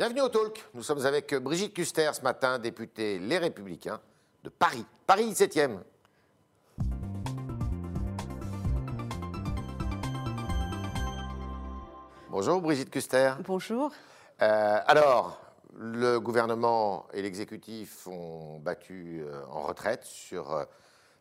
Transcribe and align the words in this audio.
Bienvenue 0.00 0.22
au 0.22 0.30
Talk. 0.30 0.64
Nous 0.72 0.82
sommes 0.82 1.04
avec 1.04 1.34
Brigitte 1.34 1.74
Custer 1.74 2.10
ce 2.14 2.22
matin, 2.22 2.58
députée 2.58 3.18
Les 3.18 3.36
Républicains 3.36 4.00
de 4.42 4.48
Paris. 4.48 4.86
Paris 5.06 5.30
17e. 5.30 5.76
Bonjour 12.30 12.62
Brigitte 12.62 12.88
Custer. 12.88 13.34
Bonjour. 13.44 13.92
Euh, 14.40 14.78
alors, 14.86 15.38
le 15.76 16.18
gouvernement 16.18 17.06
et 17.12 17.20
l'exécutif 17.20 18.06
ont 18.06 18.58
battu 18.58 19.20
euh, 19.22 19.44
en 19.50 19.64
retraite 19.64 20.04
sur 20.04 20.54
euh, 20.54 20.64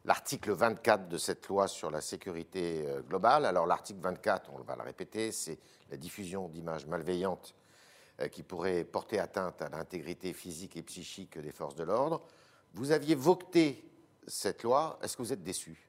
l'article 0.06 0.52
24 0.52 1.10
de 1.10 1.18
cette 1.18 1.46
loi 1.50 1.68
sur 1.68 1.92
la 1.92 2.00
sécurité 2.00 2.86
globale. 3.10 3.46
Alors 3.46 3.66
l'article 3.66 4.00
24, 4.00 4.52
on 4.54 4.64
va 4.64 4.78
le 4.78 4.84
répéter, 4.84 5.34
c'est 5.34 5.60
la 5.92 5.98
diffusion 5.98 6.48
d'images 6.48 6.86
malveillantes 6.86 7.56
qui 8.28 8.44
pourraient 8.44 8.84
porter 8.84 9.20
atteinte 9.20 9.62
à 9.62 9.70
l'intégrité 9.70 10.34
physique 10.34 10.76
et 10.76 10.84
psychique 10.84 11.38
des 11.38 11.52
forces 11.52 11.76
de 11.76 11.84
l'ordre. 11.84 12.22
Vous 12.74 12.92
aviez 12.92 13.16
voté 13.16 13.90
cette 14.28 14.64
loi, 14.64 15.00
est-ce 15.02 15.18
que 15.18 15.22
vous 15.22 15.34
êtes 15.34 15.44
déçu? 15.44 15.72
Euh, 15.72 15.89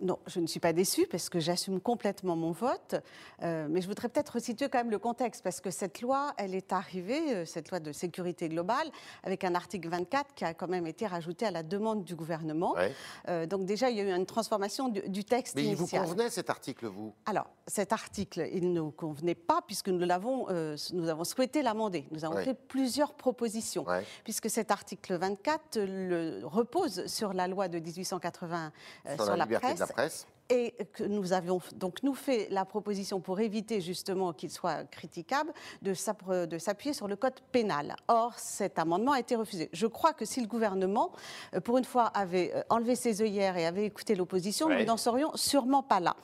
Non, 0.00 0.18
je 0.26 0.40
ne 0.40 0.46
suis 0.46 0.60
pas 0.60 0.72
déçue 0.72 1.06
parce 1.06 1.28
que 1.28 1.40
j'assume 1.40 1.80
complètement 1.80 2.36
mon 2.36 2.52
vote. 2.52 2.96
Euh, 3.42 3.66
mais 3.68 3.80
je 3.80 3.88
voudrais 3.88 4.08
peut-être 4.08 4.38
situer 4.38 4.68
quand 4.68 4.78
même 4.78 4.90
le 4.90 4.98
contexte 4.98 5.42
parce 5.42 5.60
que 5.60 5.70
cette 5.70 6.00
loi, 6.00 6.32
elle 6.38 6.54
est 6.54 6.72
arrivée, 6.72 7.34
euh, 7.34 7.44
cette 7.44 7.70
loi 7.70 7.80
de 7.80 7.92
sécurité 7.92 8.48
globale, 8.48 8.90
avec 9.22 9.44
un 9.44 9.54
article 9.54 9.88
24 9.88 10.34
qui 10.34 10.44
a 10.44 10.54
quand 10.54 10.68
même 10.68 10.86
été 10.86 11.06
rajouté 11.06 11.46
à 11.46 11.50
la 11.50 11.62
demande 11.62 12.04
du 12.04 12.14
gouvernement. 12.14 12.72
Ouais. 12.72 12.92
Euh, 13.28 13.46
donc 13.46 13.66
déjà, 13.66 13.90
il 13.90 13.96
y 13.96 14.00
a 14.00 14.04
eu 14.04 14.10
une 14.12 14.26
transformation 14.26 14.88
du, 14.88 15.02
du 15.08 15.24
texte 15.24 15.56
Mais 15.56 15.64
il 15.64 15.76
vous 15.76 15.86
convenait 15.86 16.30
cet 16.30 16.50
article, 16.50 16.86
vous? 16.86 17.12
Alors, 17.26 17.48
cet 17.66 17.92
article, 17.92 18.48
il 18.52 18.72
ne 18.72 18.80
nous 18.80 18.90
convenait 18.90 19.34
pas 19.34 19.60
puisque 19.66 19.88
nous, 19.88 20.06
l'avons, 20.06 20.46
euh, 20.50 20.76
nous 20.92 21.08
avons 21.08 21.24
souhaité 21.24 21.62
l'amender. 21.62 22.06
Nous 22.10 22.24
avons 22.24 22.34
Ouais. 22.34 22.44
fait 22.44 22.54
plusieurs 22.54 23.14
propositions. 23.14 23.84
Ouais. 23.84 24.04
Puisque 24.24 24.50
cet 24.50 24.70
article 24.70 25.16
24 25.16 25.78
le, 25.78 26.40
repose 26.44 27.06
sur 27.06 27.32
la 27.32 27.46
loi 27.46 27.68
de 27.68 27.78
1880 27.78 28.72
euh, 29.06 29.16
Sur 29.16 29.24
sur, 29.24 29.30
la 29.32 29.38
la, 29.38 29.44
liberté 29.44 29.73
presse. 29.74 29.78
de 29.78 29.80
la 29.80 29.92
presse 29.92 30.26
Et 30.50 30.72
que 30.92 31.04
nous 31.04 31.32
avions 31.32 31.58
donc 31.76 32.02
nous 32.02 32.14
fait 32.14 32.48
la 32.50 32.66
proposition 32.66 33.18
pour 33.20 33.40
éviter 33.40 33.80
justement 33.80 34.34
qu'il 34.34 34.50
soit 34.50 34.84
critiquable 34.90 35.52
de 35.80 35.94
s'appuyer 35.94 36.92
sur 36.92 37.08
le 37.08 37.16
code 37.16 37.40
pénal. 37.50 37.96
Or, 38.08 38.38
cet 38.38 38.78
amendement 38.78 39.12
a 39.12 39.20
été 39.20 39.36
refusé. 39.36 39.70
Je 39.72 39.86
crois 39.86 40.12
que 40.12 40.26
si 40.26 40.42
le 40.42 40.46
gouvernement, 40.46 41.12
euh, 41.54 41.60
pour 41.60 41.78
une 41.78 41.84
fois, 41.86 42.04
avait 42.08 42.52
euh, 42.54 42.62
enlevé 42.68 42.94
ses 42.94 43.22
œillères 43.22 43.56
et 43.56 43.64
avait 43.64 43.86
écouté 43.86 44.14
l'opposition, 44.14 44.66
Ouais. 44.66 44.80
nous 44.80 44.84
n'en 44.86 44.98
serions 44.98 45.34
sûrement 45.34 45.82
pas 45.82 45.98
là. 46.00 46.14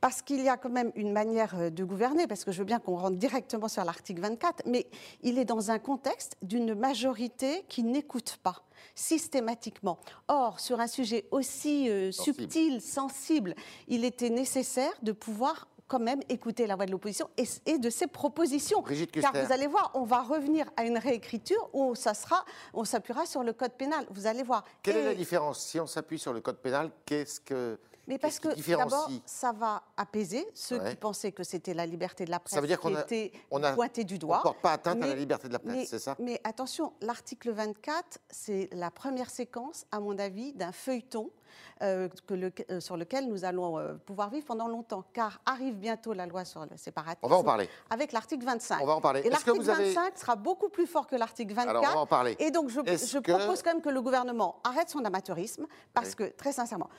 Parce 0.00 0.22
qu'il 0.22 0.42
y 0.42 0.48
a 0.48 0.56
quand 0.56 0.70
même 0.70 0.90
une 0.96 1.12
manière 1.12 1.54
euh, 1.56 1.70
de 1.70 1.84
gouverner, 1.84 2.26
parce 2.26 2.44
que 2.44 2.50
je 2.50 2.58
veux 2.58 2.64
bien 2.64 2.80
qu'on 2.80 2.96
rentre 2.96 3.16
directement 3.16 3.68
sur 3.68 3.84
l'article 3.84 4.20
24, 4.22 4.64
mais 4.66 4.88
il 5.22 5.38
est 5.38 5.44
dans 5.44 5.70
un 5.70 5.78
contexte 5.78 6.36
d'une 6.42 6.74
majorité 6.74 7.64
qui 7.68 7.84
n'écoute 7.84 8.38
pas 8.42 8.64
systématiquement. 8.94 9.98
Or, 10.28 10.60
sur 10.60 10.80
un 10.80 10.86
sujet 10.86 11.26
aussi 11.30 11.88
euh, 11.88 12.12
Sensible. 12.12 12.36
subtil, 12.42 12.80
sensible, 12.80 13.54
il 13.88 14.04
était 14.04 14.30
nécessaire 14.30 14.92
de 15.02 15.12
pouvoir 15.12 15.68
quand 15.86 15.98
même 15.98 16.20
écouter 16.28 16.66
la 16.66 16.76
voix 16.76 16.84
de 16.84 16.90
l'opposition 16.90 17.30
et, 17.38 17.44
et 17.64 17.78
de 17.78 17.88
ses 17.88 18.06
propositions. 18.06 18.82
Car 18.82 19.32
vous 19.32 19.52
allez 19.52 19.66
voir, 19.66 19.90
on 19.94 20.04
va 20.04 20.20
revenir 20.20 20.70
à 20.76 20.84
une 20.84 20.98
réécriture 20.98 21.70
où 21.72 21.94
ça 21.94 22.12
sera, 22.12 22.44
on 22.74 22.84
s'appuiera 22.84 23.24
sur 23.24 23.42
le 23.42 23.54
code 23.54 23.72
pénal. 23.72 24.06
Vous 24.10 24.26
allez 24.26 24.42
voir. 24.42 24.64
Quelle 24.82 24.98
est 24.98 25.04
la 25.04 25.14
différence? 25.14 25.60
Si 25.60 25.80
on 25.80 25.86
s'appuie 25.86 26.18
sur 26.18 26.34
le 26.34 26.40
code 26.42 26.58
pénal, 26.58 26.90
qu'est-ce 27.06 27.40
que. 27.40 27.78
Mais 28.08 28.18
parce 28.18 28.40
que 28.40 28.48
d'abord, 28.76 29.08
ça 29.24 29.52
va 29.52 29.82
apaiser 29.96 30.44
ceux 30.54 30.80
Ouais. 30.80 30.90
qui 30.90 30.96
pensaient 30.96 31.30
que 31.32 31.44
c'était 31.44 31.74
la 31.74 31.86
liberté 31.86 32.24
de 32.24 32.30
la 32.30 32.40
presse 32.40 32.54
Ça 32.54 32.60
veut 32.60 32.66
dire 32.66 32.80
qu'on 32.80 32.90
qui 32.90 32.96
a- 32.96 33.00
était 33.02 33.30
on 33.52 33.62
a- 33.62 33.72
pointée 33.72 34.02
du 34.04 34.16
On 34.16 34.18
doigt. 34.18 34.38
ne 34.38 34.42
porte 34.42 34.60
pas 34.60 34.72
atteinte 34.72 34.96
à 35.02 35.06
la 35.06 35.14
Mais- 35.14 35.20
liberté 35.20 35.46
de 35.48 35.52
la 35.52 35.58
presse, 35.60 35.74
mais, 35.76 35.86
c'est 35.86 35.98
ça 36.00 36.16
mais 36.18 36.40
attention, 36.42 36.92
l'article 37.02 37.52
24, 37.52 38.18
c'est 38.30 38.68
la 38.72 38.90
première 38.90 39.30
séquence, 39.30 39.86
à 39.92 40.00
mon 40.00 40.18
avis, 40.18 40.52
d'un 40.54 40.72
feuilleton 40.72 41.30
euh, 41.82 42.08
que 42.26 42.34
le- 42.34 42.52
euh, 42.70 42.80
sur 42.80 42.96
lequel 42.96 43.26
nous 43.28 43.44
allons 43.44 43.78
euh, 43.78 43.94
pouvoir 43.94 44.30
vivre 44.30 44.44
pendant 44.46 44.66
longtemps. 44.68 45.04
Car 45.12 45.40
arrive 45.46 45.76
bientôt 45.76 46.12
la 46.12 46.26
loi 46.26 46.44
sur 46.44 46.60
le 46.66 46.76
séparatisme. 46.76 47.20
On 47.22 47.28
va 47.28 47.36
en 47.36 47.44
parler. 47.44 47.68
Avec 47.88 48.12
l'article 48.12 48.44
25. 48.44 48.80
On 48.82 48.86
va 48.86 48.94
en 48.96 49.00
parler. 49.00 49.20
Et 49.24 49.30
l'article 49.30 49.58
vous 49.58 49.68
avez- 49.70 49.92
25 49.94 50.18
sera 50.18 50.34
beaucoup 50.36 50.68
plus 50.68 50.86
fort 50.86 51.06
que 51.06 51.14
l'article 51.16 51.54
24. 51.54 51.70
Alors, 51.70 51.84
on 51.92 51.94
va 51.94 52.00
en 52.00 52.06
parler. 52.06 52.36
Et 52.40 52.50
donc, 52.50 52.68
je, 52.68 52.80
Est-ce 52.80 53.06
je 53.12 53.18
que- 53.20 53.32
propose 53.32 53.62
quand 53.62 53.72
même 53.72 53.80
que 53.82 53.88
le 53.88 54.02
gouvernement 54.02 54.60
arrête 54.64 54.90
son 54.90 55.04
amateurisme, 55.04 55.66
parce 55.94 56.14
que, 56.14 56.24
très 56.24 56.52
sincèrement, 56.52 56.90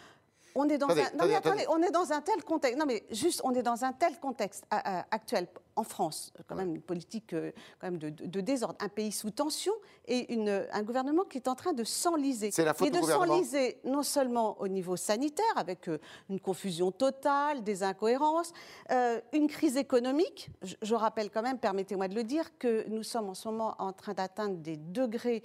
on 0.55 0.67
est 0.69 0.77
dans 0.77 0.87
Attendez, 0.87 1.01
un, 1.01 1.03
non, 1.03 1.09
attendez, 1.11 1.29
mais 1.29 1.35
attendez, 1.35 1.61
attendez. 1.63 1.83
on 1.83 1.87
est 1.87 1.91
dans 1.91 2.11
un 2.11 2.21
tel 2.21 2.43
contexte. 2.43 2.77
Non, 2.79 2.85
mais 2.85 3.03
juste, 3.11 3.41
on 3.43 3.53
est 3.53 3.63
dans 3.63 3.83
un 3.83 3.93
tel 3.93 4.19
contexte 4.19 4.65
euh, 4.73 4.77
euh, 4.85 5.01
actuel 5.11 5.47
en 5.75 5.83
France, 5.83 6.33
quand 6.47 6.55
même 6.55 6.75
une 6.75 6.81
politique 6.81 7.33
euh, 7.33 7.51
quand 7.79 7.87
même 7.87 7.97
de, 7.99 8.09
de- 8.09 8.25
de 8.25 8.41
désordre, 8.41 8.75
un 8.81 8.89
pays 8.89 9.11
sous 9.11 9.31
tension 9.31 9.71
et 10.07 10.33
une, 10.33 10.65
un 10.71 10.83
gouvernement 10.83 11.23
qui 11.23 11.37
est 11.37 11.47
en 11.47 11.55
train 11.55 11.73
de 11.73 11.83
s'enliser. 11.83 12.51
C'est 12.51 12.65
la 12.65 12.73
faute 12.73 12.91
du 12.91 12.99
de 12.99 13.05
s'enliser 13.05 13.77
non 13.85 14.03
seulement 14.03 14.59
au 14.59 14.67
niveau 14.67 14.95
sanitaire, 14.95 15.45
avec 15.55 15.87
euh, 15.87 15.99
une 16.29 16.39
confusion 16.39 16.91
totale, 16.91 17.63
des 17.63 17.83
incohérences, 17.83 18.51
euh, 18.91 19.19
une 19.33 19.47
crise 19.47 19.77
économique. 19.77 20.49
Je, 20.61 20.75
je 20.81 20.95
rappelle 20.95 21.29
quand 21.29 21.41
même, 21.43 21.57
permettez-moi 21.59 22.07
de 22.07 22.15
le 22.15 22.23
dire, 22.23 22.57
que 22.57 22.87
nous 22.89 23.03
sommes 23.03 23.29
en 23.29 23.33
ce 23.33 23.47
moment 23.47 23.75
en 23.79 23.93
train 23.93 24.13
d'atteindre 24.13 24.55
des 24.57 24.77
degrés 24.77 25.43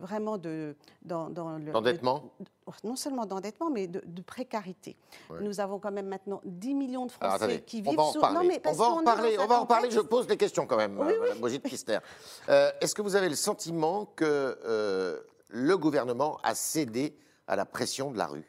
vraiment 0.00 0.38
de 0.38 0.76
dans, 1.02 1.30
dans 1.30 1.58
le 1.58 1.72
D'endettement 1.72 2.24
de- 2.40 2.46
non 2.82 2.96
seulement 2.96 3.26
d'endettement, 3.26 3.70
mais 3.70 3.86
de, 3.86 4.02
de 4.04 4.22
précarité. 4.22 4.96
Ouais. 5.30 5.38
Nous 5.40 5.60
avons 5.60 5.78
quand 5.78 5.92
même 5.92 6.08
maintenant 6.08 6.40
10 6.44 6.74
millions 6.74 7.06
de 7.06 7.12
Alors, 7.20 7.30
Français 7.36 7.44
attendez, 7.44 7.60
qui 7.62 7.80
vivent 7.80 7.96
sous... 8.12 8.20
Non, 8.20 8.42
mais 8.44 8.58
parce 8.58 8.76
qu'on 8.76 9.06
On 9.38 9.46
va 9.46 9.60
en 9.60 9.66
parler. 9.66 9.90
Je 9.90 10.00
pose 10.00 10.26
des 10.26 10.36
questions 10.36 10.66
quand 10.66 10.76
même, 10.76 10.98
Oui, 10.98 11.12
euh, 11.12 11.20
Madame 11.20 11.38
Brigitte 11.38 11.64
Kister. 11.64 11.98
Euh, 12.48 12.70
Est-ce 12.80 12.94
que 12.94 13.02
vous 13.02 13.16
avez 13.16 13.28
le 13.28 13.34
sentiment 13.36 14.06
que 14.16 14.58
euh, 14.64 15.20
le 15.48 15.76
gouvernement 15.76 16.38
a 16.42 16.54
cédé 16.54 17.16
à 17.46 17.56
la 17.56 17.64
pression 17.64 18.10
de 18.10 18.18
la 18.18 18.26
rue? 18.26 18.44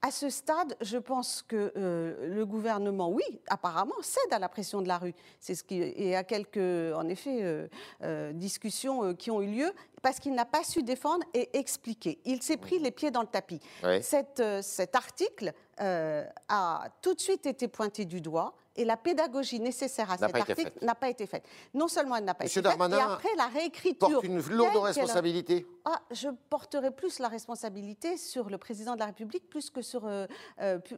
À 0.00 0.12
ce 0.12 0.30
stade, 0.30 0.76
je 0.80 0.96
pense 0.96 1.42
que 1.42 1.72
euh, 1.76 2.28
le 2.28 2.46
gouvernement, 2.46 3.10
oui, 3.10 3.24
apparemment, 3.48 3.96
cède 4.00 4.32
à 4.32 4.38
la 4.38 4.48
pression 4.48 4.80
de 4.80 4.86
la 4.86 4.96
rue. 4.96 5.12
C'est 5.40 5.56
ce 5.56 5.64
qui 5.64 5.82
et 5.82 6.14
à 6.14 6.22
quelques, 6.22 6.94
en 6.94 7.08
effet, 7.08 7.40
euh, 7.42 7.66
euh, 8.04 8.32
discussions 8.32 9.02
euh, 9.06 9.14
qui 9.14 9.32
ont 9.32 9.42
eu 9.42 9.48
lieu 9.48 9.72
parce 10.02 10.18
qu'il 10.18 10.34
n'a 10.34 10.44
pas 10.44 10.64
su 10.64 10.82
défendre 10.82 11.24
et 11.34 11.56
expliquer. 11.58 12.18
Il 12.24 12.42
s'est 12.42 12.56
pris 12.56 12.78
les 12.78 12.90
pieds 12.90 13.10
dans 13.10 13.22
le 13.22 13.26
tapis. 13.26 13.60
Cette, 14.02 14.40
euh, 14.40 14.62
cet 14.62 14.94
article 14.94 15.52
euh, 15.80 16.24
a 16.48 16.88
tout 17.02 17.14
de 17.14 17.20
suite 17.20 17.46
été 17.46 17.68
pointé 17.68 18.04
du 18.04 18.20
doigt. 18.20 18.54
Et 18.78 18.84
la 18.84 18.96
pédagogie 18.96 19.58
nécessaire 19.58 20.08
à 20.12 20.16
cet 20.16 20.32
article 20.32 20.72
n'a 20.82 20.94
pas 20.94 21.08
été 21.08 21.26
faite. 21.26 21.42
Non 21.74 21.88
seulement 21.88 22.14
elle 22.14 22.24
n'a 22.24 22.34
pas 22.34 22.44
Monsieur 22.44 22.60
été 22.60 22.70
faite, 22.70 22.92
et 22.92 22.94
après 22.94 23.34
la 23.36 23.48
réécriture. 23.48 24.08
Porte 24.08 24.24
une 24.24 24.40
lourde 24.40 24.76
responsabilité. 24.76 25.66
ah, 25.84 26.00
je 26.12 26.28
porterai 26.48 26.92
plus 26.92 27.18
la 27.18 27.26
responsabilité 27.26 28.16
sur 28.16 28.50
le 28.50 28.56
président 28.56 28.94
de 28.94 29.00
la 29.00 29.06
République 29.06 29.48
plus 29.50 29.70
que 29.70 29.82
sur, 29.82 30.06
euh, 30.06 30.26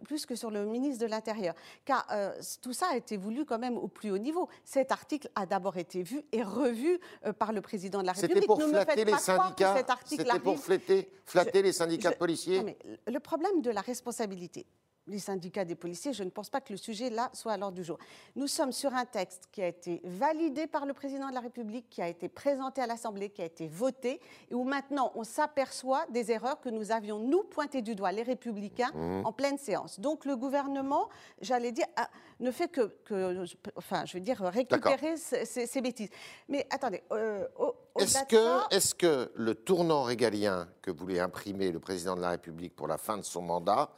plus, 0.05 0.27
que 0.27 0.34
sur 0.34 0.50
le 0.50 0.67
ministre 0.67 1.03
de 1.03 1.11
l'Intérieur. 1.11 1.55
Car 1.87 2.06
euh, 2.12 2.32
tout 2.61 2.75
ça 2.75 2.88
a 2.93 2.97
été 2.97 3.17
voulu 3.17 3.47
quand 3.47 3.59
même 3.59 3.78
au 3.78 3.88
plus 3.88 4.11
haut 4.11 4.19
niveau. 4.19 4.49
Cet 4.62 4.93
article 4.93 5.31
a 5.34 5.47
d'abord 5.47 5.78
été 5.78 6.03
vu 6.03 6.22
et 6.32 6.43
revu 6.43 7.00
euh, 7.25 7.32
par 7.32 7.53
le 7.53 7.62
président 7.62 8.03
de 8.03 8.06
la 8.06 8.15
C'était 8.15 8.34
République. 8.34 8.47
pour 8.47 8.59
Ne 8.59 8.67
me 8.67 8.84
flatter 9.05 9.12
les 9.12 9.19
syndicats. 9.19 9.84
C'était 10.05 10.38
pour 10.41 10.59
flatter, 10.59 11.12
flatter 11.25 11.59
Je- 11.61 11.65
les 11.65 11.72
syndicats 11.72 12.11
je- 12.12 12.16
policiers. 12.16 12.59
non, 12.59 12.65
mais 12.65 12.78
le 13.06 13.21
problème 13.21 13.61
de 13.62 13.71
la 13.71 13.81
responsabilité, 13.81 14.66
les 15.06 15.19
syndicats 15.19 15.65
des 15.65 15.75
policiers, 15.75 16.12
je 16.12 16.22
ne 16.22 16.31
pense 16.31 16.50
pas 16.50 16.61
que 16.61 16.72
le 16.72 16.77
sujet 16.77 17.11
là 17.11 17.31
soit 17.33 17.53
à 17.53 17.56
l'ordre 17.56 17.75
du 17.75 17.83
jour. 17.83 17.99
Nous 18.37 18.47
sommes 18.47 18.71
sur 18.71 18.94
un 18.94 19.06
texte 19.06 19.44
qui 19.50 19.61
a 19.61 19.66
été 19.66 20.00
validé 20.05 20.69
par 20.69 20.87
le 20.87 20.93
président 20.93 21.28
de 21.31 21.34
la 21.34 21.41
République, 21.41 21.88
qui 21.91 22.00
a 22.00 22.06
été 22.06 22.28
présenté 22.28 22.81
à 22.81 22.87
l'Assemblée, 22.87 23.31
qui 23.31 23.43
a 23.43 23.47
été 23.47 23.66
voté, 23.66 24.21
et 24.50 24.55
où 24.55 24.62
maintenant 24.62 25.11
on 25.17 25.25
s'aperçoit 25.25 26.05
des 26.11 26.31
erreurs 26.31 26.61
que 26.61 26.69
nous 26.69 26.93
avions, 26.93 27.19
nous, 27.19 27.43
pointées 27.43 27.82
du 27.82 27.97
doigt, 27.97 28.12
les 28.12 28.22
républicains, 28.22 28.93
Mmh. 28.94 29.22
en 29.27 29.32
pleine 29.32 29.59
séance. 29.59 29.99
Donc 29.99 30.27
le 30.27 30.37
gouvernement, 30.37 31.09
j'allais 31.41 31.72
dire, 31.72 31.87
a- 31.97 32.11
ne 32.38 32.53
fait 32.53 32.69
que, 32.69 32.82
que- 33.05 33.44
enfin, 33.77 34.05
je 34.06 34.17
veux 34.17 34.22
dire, 34.22 34.38
récupérer 34.41 35.17
ces, 35.17 35.44
ces- 35.44 35.67
ces 35.67 35.81
bêtises. 35.81 36.11
Mais 36.49 36.67
attendez, 36.70 37.03
euh, 37.11 37.49
au- 37.58 37.75
Est-ce 38.02 38.25
que, 38.25 38.37
ça- 38.37 38.67
est 38.70 38.94
que 38.94 39.31
le 39.35 39.55
tournant 39.55 40.02
régalien 40.02 40.69
que 40.82 40.91
voulait 40.91 41.20
imprimer 41.20 41.70
le 41.73 41.79
président 41.81 42.17
de 42.17 42.20
la 42.20 42.31
République 42.31 42.75
pour 42.75 42.88
la 42.88 42.99
fin 42.99 43.17
de 43.19 43.23
son 43.23 43.43
mandat 43.43 43.91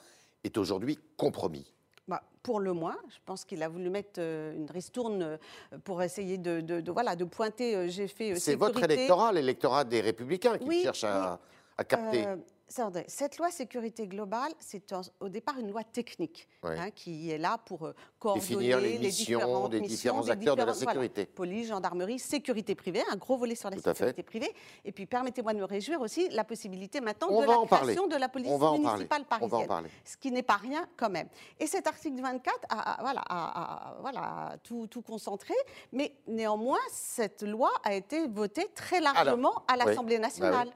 est 0.44 0.56
aujourd'hui 0.58 0.99
compromis? 1.16 1.72
Bah, 2.08 2.22
pour 2.43 2.58
le 2.60 2.72
moins, 2.72 2.96
je 3.08 3.19
pense 3.25 3.44
qu'il 3.44 3.62
a 3.62 3.69
voulu 3.69 3.88
mettre 3.88 4.19
euh, 4.19 4.54
une 4.56 4.69
ristourne 4.70 5.22
euh, 5.22 5.37
pour 5.84 6.02
essayer 6.02 6.37
de, 6.38 6.60
de- 6.60 6.81
de- 6.81 6.93
voilà, 6.93 7.14
de 7.14 7.25
pointer. 7.25 7.76
euh, 7.76 7.88
J'ai 7.88 8.08
fait. 8.08 8.34
C'est 8.37 8.56
votre 8.56 8.82
électorat, 8.82 9.32
l'électorat 9.32 9.84
des 9.84 10.00
Républicains 10.00 10.58
qui 10.58 10.66
Oui, 10.69 10.82
cherche 10.82 11.05
à, 11.05 11.32
oui. 11.40 11.48
à 11.78 11.84
capter. 11.84 12.26
Euh, 12.26 12.37
cette 12.68 13.38
loi 13.38 13.50
sécurité 13.50 14.06
globale, 14.06 14.52
c'est 14.58 14.94
au 15.20 15.28
départ 15.28 15.58
une 15.58 15.70
loi 15.70 15.84
technique 15.84 16.48
hein, 16.62 16.90
qui 16.90 17.30
est 17.30 17.38
là 17.38 17.58
pour 17.58 17.86
euh, 17.86 17.94
coordonner 18.18 18.80
les, 18.80 18.98
missions 18.98 19.68
des 19.68 19.80
différents 19.80 20.28
acteurs 20.28 20.56
de 20.56 20.62
la 20.62 20.74
sécurité. 20.74 21.26
police, 21.26 21.68
gendarmerie, 21.68 22.18
sécurité 22.18 22.74
privée, 22.74 23.02
un 23.10 23.16
gros 23.16 23.36
volet 23.36 23.54
sur 23.54 23.70
la 23.70 23.76
sécurité 23.76 24.22
privée. 24.22 24.52
Et 24.84 24.92
puis 24.92 25.06
permettez-moi 25.06 25.52
de 25.54 25.58
me 25.58 25.64
réjouir 25.64 26.00
aussi 26.00 26.28
la 26.30 26.44
possibilité 26.44 27.00
maintenant 27.00 27.40
de 27.40 27.46
la 27.46 27.66
création 27.66 28.06
de 28.06 28.16
la 28.16 28.28
police 28.28 28.50
municipale 28.50 29.24
parisienne, 29.24 29.88
ce 30.04 30.16
qui 30.16 30.30
n'est 30.30 30.42
pas 30.42 30.56
rien 30.56 30.86
quand 30.96 31.10
même. 31.10 31.28
Et 31.60 31.66
cet 31.66 31.86
article 31.86 32.20
24 32.20 32.58
a, 32.70 32.98
voilà, 33.00 33.96
voilà, 34.00 34.56
tout, 34.62 34.86
tout, 34.86 35.02
concentré, 35.02 35.54
mais 35.92 36.14
néanmoins, 36.26 36.78
cette 36.90 37.42
loi 37.42 37.70
a 37.84 37.94
été 37.94 38.26
votée 38.28 38.68
très 38.74 39.00
largement 39.00 39.62
à 39.68 39.76
l'Assemblée 39.76 40.16
bah 40.16 40.22
nationale. 40.22 40.72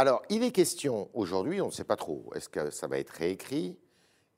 Alors, 0.00 0.22
il 0.30 0.42
est 0.42 0.50
question 0.50 1.10
aujourd'hui, 1.12 1.60
on 1.60 1.66
ne 1.66 1.72
sait 1.72 1.84
pas 1.84 1.96
trop, 1.96 2.32
est-ce 2.34 2.48
que 2.48 2.70
ça 2.70 2.86
va 2.86 2.96
être 2.96 3.10
réécrit? 3.10 3.78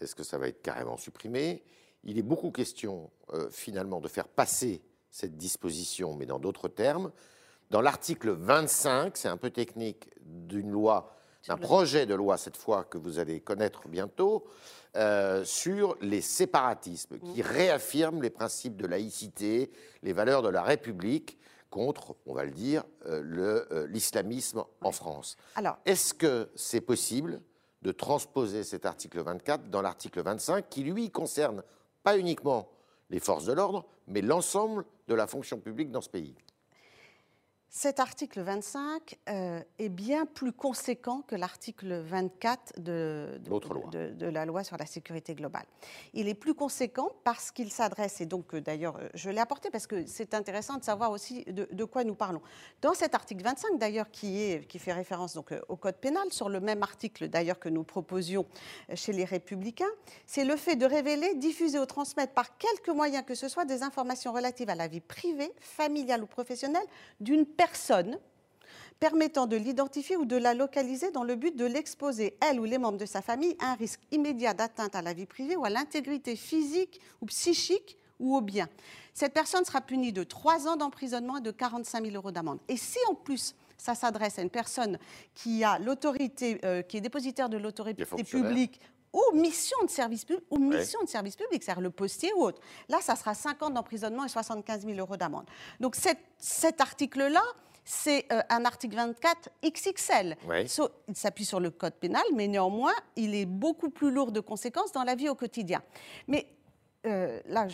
Est-ce 0.00 0.16
que 0.16 0.24
ça 0.24 0.36
va 0.36 0.48
être 0.48 0.60
carrément 0.60 0.96
supprimé? 0.96 1.62
Il 2.02 2.18
est 2.18 2.22
beaucoup 2.22 2.50
question, 2.50 3.12
euh, 3.32 3.48
finalement, 3.48 4.00
de 4.00 4.08
faire 4.08 4.26
passer 4.26 4.82
cette 5.08 5.36
disposition, 5.36 6.16
mais 6.16 6.26
dans 6.26 6.40
d'autres 6.40 6.66
termes. 6.66 7.12
Dans 7.70 7.80
l'article 7.80 8.30
25, 8.32 9.16
c'est 9.16 9.28
un 9.28 9.36
peu 9.36 9.50
technique, 9.50 10.10
d'une 10.20 10.72
loi, 10.72 11.14
d'un 11.46 11.56
projet 11.56 12.06
de 12.06 12.14
loi, 12.16 12.38
cette 12.38 12.56
fois, 12.56 12.82
que 12.82 12.98
vous 12.98 13.20
allez 13.20 13.38
connaître 13.38 13.86
bientôt, 13.86 14.42
euh, 14.96 15.44
sur 15.44 15.96
les 16.00 16.22
séparatismes, 16.22 17.20
qui 17.20 17.38
mm. 17.38 17.46
réaffirme 17.46 18.20
les 18.20 18.30
principes 18.30 18.76
de 18.76 18.88
laïcité, 18.88 19.70
les 20.02 20.12
valeurs 20.12 20.42
de 20.42 20.48
la 20.48 20.62
République, 20.62 21.38
contre, 21.72 22.14
on 22.26 22.34
va 22.34 22.44
le 22.44 22.52
dire, 22.52 22.84
euh, 23.06 23.64
euh, 23.72 23.86
l'islamisme 23.88 24.62
en 24.82 24.92
France. 24.92 25.36
Alors, 25.56 25.78
est-ce 25.84 26.14
que 26.14 26.48
c'est 26.54 26.82
possible 26.82 27.40
de 27.80 27.90
transposer 27.90 28.62
cet 28.62 28.86
article 28.86 29.20
24 29.20 29.70
dans 29.70 29.82
l'article 29.82 30.22
25 30.22 30.68
qui, 30.68 30.84
lui, 30.84 31.10
concerne 31.10 31.64
pas 32.04 32.16
uniquement 32.16 32.68
les 33.10 33.18
forces 33.18 33.46
de 33.46 33.52
l'ordre, 33.52 33.86
mais 34.06 34.20
l'ensemble 34.20 34.84
de 35.08 35.14
la 35.14 35.26
fonction 35.26 35.58
publique 35.58 35.90
dans 35.90 36.02
ce 36.02 36.10
pays? 36.10 36.36
Cet 37.74 38.00
article 38.00 38.42
25 38.42 39.18
euh, 39.30 39.62
est 39.78 39.88
bien 39.88 40.26
plus 40.26 40.52
conséquent 40.52 41.22
que 41.22 41.34
l'article 41.34 42.02
24 42.04 42.78
de, 42.78 43.40
de, 43.40 44.26
la 44.26 44.44
loi 44.44 44.62
sur 44.62 44.76
la 44.76 44.84
sécurité 44.84 45.34
globale. 45.34 45.64
Il 46.12 46.28
est 46.28 46.34
plus 46.34 46.52
conséquent 46.52 47.10
parce 47.24 47.50
qu'il 47.50 47.72
s'adresse, 47.72 48.20
et 48.20 48.26
donc 48.26 48.54
euh, 48.54 48.60
d'ailleurs 48.60 48.98
euh, 48.98 49.08
je 49.14 49.30
l'ai 49.30 49.38
apporté 49.38 49.70
parce 49.70 49.86
que 49.86 50.04
c'est 50.06 50.34
intéressant 50.34 50.76
de 50.76 50.84
savoir 50.84 51.12
aussi 51.12 51.44
de, 51.44 51.84
quoi 51.84 52.04
nous 52.04 52.14
parlons. 52.14 52.42
Dans 52.82 52.92
cet 52.92 53.14
article 53.14 53.42
25 53.42 53.78
d'ailleurs 53.78 54.10
qui, 54.10 54.58
qui 54.68 54.78
fait 54.78 54.92
référence 54.92 55.32
donc, 55.32 55.54
au 55.70 55.76
code 55.76 55.96
pénal, 55.96 56.30
sur 56.30 56.50
le 56.50 56.60
même 56.60 56.82
article 56.82 57.28
d'ailleurs 57.28 57.58
que 57.58 57.70
nous 57.70 57.84
proposions 57.84 58.44
chez 58.94 59.14
les 59.14 59.24
républicains, 59.24 59.86
c'est 60.26 60.44
le 60.44 60.56
fait 60.56 60.76
de 60.76 60.84
révéler, 60.84 61.36
diffuser 61.36 61.78
ou 61.78 61.86
transmettre 61.86 62.34
par 62.34 62.58
quelque 62.58 62.90
moyen 62.90 63.22
que 63.22 63.34
ce 63.34 63.48
soit 63.48 63.64
des 63.64 63.82
informations 63.82 64.34
relatives 64.34 64.68
à 64.68 64.74
la 64.74 64.88
vie 64.88 65.00
privée, 65.00 65.52
familiale 65.58 66.22
ou 66.22 66.26
professionnelle 66.26 66.84
d'une 67.18 67.46
personne 67.46 67.61
personne 67.66 68.18
permettant 68.98 69.46
de 69.46 69.56
l'identifier 69.56 70.16
ou 70.16 70.24
de 70.24 70.36
la 70.36 70.54
localiser 70.54 71.10
dans 71.12 71.22
le 71.22 71.36
but 71.36 71.56
de 71.56 71.64
l'exposer, 71.64 72.36
elle 72.40 72.58
ou 72.58 72.64
les 72.64 72.78
membres 72.78 72.98
de 72.98 73.06
sa 73.06 73.22
famille, 73.22 73.56
à 73.60 73.72
un 73.72 73.74
risque 73.74 74.00
immédiat 74.10 74.54
d'atteinte 74.54 74.96
à 74.96 75.02
la 75.02 75.12
vie 75.12 75.26
privée 75.26 75.56
ou 75.56 75.64
à 75.64 75.70
l'intégrité 75.70 76.34
physique 76.34 77.00
ou 77.20 77.26
psychique 77.26 77.96
ou 78.18 78.36
au 78.36 78.40
bien. 78.40 78.68
Cette 79.14 79.32
personne 79.32 79.64
sera 79.64 79.80
punie 79.80 80.12
de 80.12 80.24
3 80.24 80.68
ans 80.68 80.76
d'emprisonnement 80.76 81.38
et 81.38 81.40
de 81.40 81.50
45 81.50 82.04
000 82.04 82.16
euros 82.16 82.30
d'amende. 82.32 82.58
Et 82.68 82.76
si 82.76 82.98
en 83.08 83.14
plus 83.14 83.54
ça 83.76 83.94
s'adresse 83.94 84.38
à 84.38 84.42
une 84.42 84.50
personne 84.50 84.98
qui 85.34 85.64
a 85.64 85.78
l'autorité, 85.78 86.60
euh, 86.64 86.82
qui 86.82 86.96
est 86.96 87.00
dépositaire 87.00 87.48
de 87.48 87.58
l'autorité 87.58 88.04
publique 88.24 88.80
ou 89.12 89.36
mission 89.36 89.76
de 89.84 89.90
service 89.90 90.24
public, 90.24 90.44
ou 90.50 90.58
mission 90.58 91.02
de 91.02 91.08
service 91.08 91.36
public, 91.36 91.62
c'est-à-dire 91.62 91.82
le 91.82 91.90
postier 91.90 92.32
ou 92.34 92.44
autre. 92.44 92.60
Là, 92.88 92.98
ça 93.00 93.16
sera 93.16 93.34
5 93.34 93.62
ans 93.62 93.70
d'emprisonnement 93.70 94.24
et 94.24 94.28
75 94.28 94.86
000 94.86 94.98
euros 94.98 95.16
d'amende. 95.16 95.46
Donc 95.80 95.96
cet 96.38 96.80
article-là, 96.80 97.42
c'est 97.84 98.26
euh, 98.32 98.40
un 98.48 98.64
article 98.64 98.96
24 98.96 99.50
XXL. 99.64 100.36
il 101.08 101.16
s'appuie 101.16 101.44
sur 101.44 101.60
le 101.60 101.70
code 101.70 101.94
pénal, 101.94 102.22
mais 102.34 102.46
néanmoins, 102.46 102.94
il 103.16 103.34
est 103.34 103.46
beaucoup 103.46 103.90
plus 103.90 104.10
lourd 104.10 104.30
de 104.30 104.40
conséquences 104.40 104.92
dans 104.92 105.02
la 105.02 105.14
vie 105.14 105.28
au 105.28 105.34
quotidien. 105.34 105.82
Mais 106.28 106.46
euh, 107.04 107.40
là, 107.46 107.66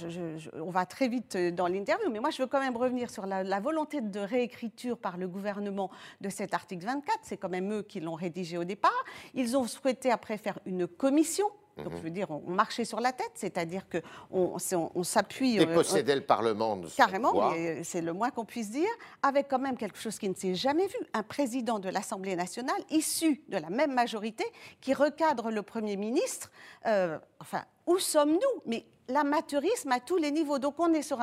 on 0.55 0.71
va 0.71 0.87
très 0.87 1.09
vite 1.09 1.37
euh, 1.37 1.51
dans 1.51 1.67
l'interview, 1.67 2.11
mais 2.11 2.19
moi, 2.21 2.31
je 2.31 2.41
veux 2.41 2.49
quand 2.49 2.61
même 2.61 2.77
revenir 2.77 3.11
sur 3.11 3.27
la, 3.27 3.61
volonté 3.61 4.01
de 4.01 4.21
réécriture 4.21 4.97
par 4.97 5.19
le 5.19 5.29
gouvernement 5.29 5.91
de 6.23 6.31
cet 6.31 6.55
article 6.55 6.87
24. 6.87 7.19
C'est 7.23 7.37
quand 7.37 7.51
même 7.51 7.73
eux 7.73 7.83
qui 7.83 8.01
l'ont 8.01 8.15
rédigé 8.15 8.57
au 8.57 8.65
départ. 8.65 9.05
Ils 9.35 9.57
ont 9.57 9.67
souhaité 9.67 10.11
après 10.11 10.39
faire 10.39 10.59
une 10.65 10.87
commission 10.87 11.51
donc, 11.85 11.93
je 11.97 12.03
veux 12.03 12.11
dire, 12.11 12.31
on 12.31 12.51
marchait 12.51 12.85
sur 12.85 13.01
la 13.01 13.13
tête, 13.13 13.31
c'est-à-dire 13.35 13.83
qu'on 13.89 14.59
on, 14.95 15.03
s'appuie. 15.05 15.59
Déposséder 15.59 16.15
le 16.15 16.23
Parlement 16.23 16.77
de 16.77 16.89
Carrément, 16.89 17.53
c'est 17.83 18.01
le 18.01 18.13
moins 18.13 18.31
qu'on 18.31 18.45
puisse 18.45 18.71
dire, 18.71 18.89
avec 19.23 19.49
quand 19.49 19.59
même 19.59 19.77
quelque 19.77 19.99
chose 19.99 20.19
qui 20.19 20.29
ne 20.29 20.35
s'est 20.35 20.55
jamais 20.55 20.87
vu 20.87 20.97
un 21.15 21.23
président 21.23 21.79
de 21.79 21.89
l'Assemblée 21.89 22.37
nationale, 22.37 22.81
issu 22.91 23.43
de 23.49 23.59
la 23.59 23.71
même 23.71 23.95
majorité, 23.95 24.45
qui 24.81 24.95
recadre 24.95 25.51
le 25.51 25.63
Premier 25.63 25.97
ministre. 25.97 26.51
Euh, 26.87 27.19
enfin, 27.41 27.63
où 27.89 27.99
sommes-nous? 27.99 28.63
Mais 28.67 28.85
l'amateurisme 29.09 29.91
à 29.93 30.01
tous 30.01 30.17
les 30.17 30.31
niveaux. 30.31 30.59
Donc 30.59 30.75
on 30.79 30.93
est 30.93 31.03
sur 31.03 31.19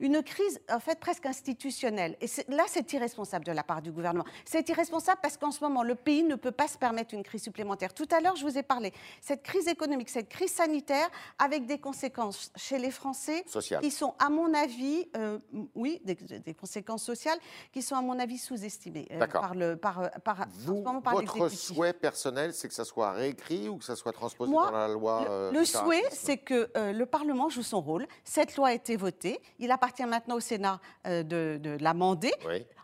une 0.00 0.22
crise 0.22 0.60
en 0.70 0.78
fait 0.78 0.98
presque 0.98 1.26
institutionnelle. 1.26 2.16
Et 2.20 2.26
là, 2.48 2.64
c'est 2.68 2.92
irresponsable 2.92 3.44
de 3.44 3.52
la 3.52 3.62
part 3.62 3.82
du 3.82 3.90
gouvernement. 3.90 4.24
C'est 4.44 4.68
irresponsable 4.68 5.18
parce 5.22 5.36
qu'en 5.36 5.50
ce 5.50 5.62
moment, 5.62 5.82
le 5.82 5.94
pays 5.94 6.22
ne 6.22 6.36
peut 6.36 6.52
pas 6.52 6.68
se 6.68 6.78
permettre 6.78 7.14
une 7.14 7.22
crise 7.22 7.42
supplémentaire. 7.42 7.92
Tout 7.92 8.08
à 8.16 8.20
l'heure, 8.20 8.36
je 8.36 8.44
vous 8.44 8.56
ai 8.56 8.62
parlé. 8.62 8.92
Cette 9.20 9.42
crise 9.42 9.68
économique, 9.68 10.08
cette 10.08 10.28
crise 10.28 10.52
sanitaire, 10.52 11.08
avec 11.38 11.66
des 11.66 11.78
conséquences 11.78 12.52
chez 12.56 12.78
les 12.78 12.90
Français 12.90 13.44
qui 13.80 13.90
sont, 13.90 14.14
à 14.18 14.30
mon 14.30 14.54
avis, 14.54 15.08
euh, 15.16 15.38
oui, 15.74 16.00
des, 16.04 16.54
conséquences 16.54 17.02
sociales 17.02 17.38
qui 17.72 17.82
sont, 17.82 17.96
à 17.96 18.02
mon 18.02 18.18
avis, 18.18 18.38
sous-estimées 18.38 19.08
euh, 19.12 19.26
par 19.26 19.54
le 19.54 19.76
par, 19.76 20.00
euh, 20.00 20.08
par, 20.24 20.46
Vous, 20.50 20.84
Votre 21.12 21.48
souhait 21.48 21.92
personnel, 21.92 22.52
c'est 22.54 22.68
que 22.68 22.74
ça 22.74 22.84
soit 22.84 23.12
réécrit 23.12 23.68
ou 23.68 23.76
que 23.76 23.84
ça 23.84 23.96
soit 23.96 24.12
transposé 24.12 24.52
dans 24.52 24.70
la 24.70 24.88
loi 24.88 25.50
Le, 25.52 25.58
le 25.58 25.64
souhait, 25.64 25.95
c'est 26.10 26.38
que 26.38 26.68
le 26.92 27.04
Parlement 27.04 27.48
joue 27.48 27.62
son 27.62 27.80
rôle. 27.80 28.06
Cette 28.24 28.56
loi 28.56 28.68
a 28.68 28.72
été 28.72 28.96
votée. 28.96 29.40
Il 29.58 29.70
appartient 29.70 30.04
maintenant 30.04 30.36
au 30.36 30.40
Sénat 30.40 30.80
euh, 31.06 31.22
de, 31.22 31.76
l'amender. 31.80 32.32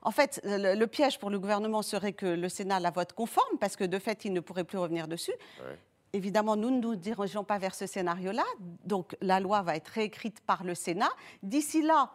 En 0.02 0.10
fait, 0.10 0.40
le, 0.44 0.84
piège 0.86 1.18
pour 1.18 1.30
le 1.30 1.38
gouvernement 1.38 1.82
serait 1.82 2.12
que 2.12 2.26
le 2.26 2.48
Sénat 2.48 2.80
la 2.80 2.90
vote 2.90 3.12
conforme, 3.12 3.58
parce 3.58 3.76
que 3.76 3.84
de 3.84 3.98
fait, 3.98 4.24
il 4.24 4.32
ne 4.32 4.40
pourrait 4.40 4.64
plus 4.64 4.78
revenir 4.78 5.08
dessus. 5.08 5.32
Évidemment, 6.12 6.56
nous 6.56 6.70
ne 6.70 6.80
nous 6.80 6.96
dirigeons 6.96 7.44
pas 7.44 7.58
vers 7.58 7.74
ce 7.74 7.86
scénario-là. 7.86 8.44
Donc, 8.84 9.16
la 9.20 9.40
loi 9.40 9.62
va 9.62 9.76
être 9.76 9.88
réécrite 9.88 10.40
par 10.40 10.62
le 10.64 10.74
Sénat. 10.74 11.10
D'ici 11.42 11.82
là, 11.82 12.10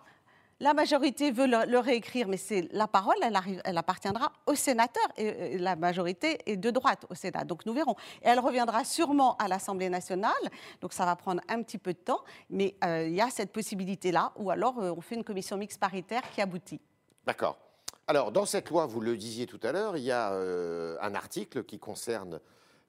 la 0.59 0.73
majorité 0.73 1.31
veut 1.31 1.45
le, 1.45 1.77
réécrire, 1.77 2.27
mais 2.27 2.37
c'est 2.37 2.67
la 2.71 2.87
parole, 2.87 3.15
elle, 3.21 3.77
appartiendra 3.77 4.31
aux 4.47 4.55
sénateurs. 4.55 5.07
Et, 5.17 5.57
la 5.57 5.75
majorité 5.75 6.39
est 6.45 6.57
de 6.57 6.71
droite 6.71 7.05
au 7.09 7.15
Sénat. 7.15 7.43
Donc 7.43 7.65
nous 7.65 7.73
verrons. 7.73 7.95
Et 8.23 8.27
elle 8.27 8.39
reviendra 8.39 8.83
sûrement 8.83 9.35
à 9.37 9.47
l'Assemblée 9.47 9.89
nationale. 9.89 10.33
Donc 10.81 10.93
ça 10.93 11.05
va 11.05 11.15
prendre 11.15 11.41
un 11.47 11.61
petit 11.61 11.77
peu 11.77 11.93
de 11.93 11.99
temps. 11.99 12.23
Mais 12.49 12.75
euh, 12.83 13.07
il 13.07 13.13
y 13.13 13.21
a 13.21 13.29
cette 13.29 13.51
possibilité-là. 13.51 14.33
Ou 14.37 14.49
alors 14.49 14.79
euh, 14.79 14.93
on 14.97 15.01
fait 15.01 15.15
une 15.15 15.23
commission 15.23 15.57
mixte 15.57 15.79
paritaire 15.79 16.23
qui 16.33 16.41
aboutit. 16.41 16.81
D'accord. 17.25 17.57
Alors 18.07 18.31
dans 18.31 18.45
cette 18.45 18.69
loi, 18.69 18.85
vous 18.87 19.01
le 19.01 19.15
disiez 19.15 19.45
tout 19.45 19.59
à 19.61 19.71
l'heure, 19.71 19.97
il 19.97 20.03
y 20.03 20.11
a 20.11 20.31
euh, 20.31 20.97
un 21.01 21.13
article 21.13 21.65
qui 21.65 21.77
concerne 21.77 22.39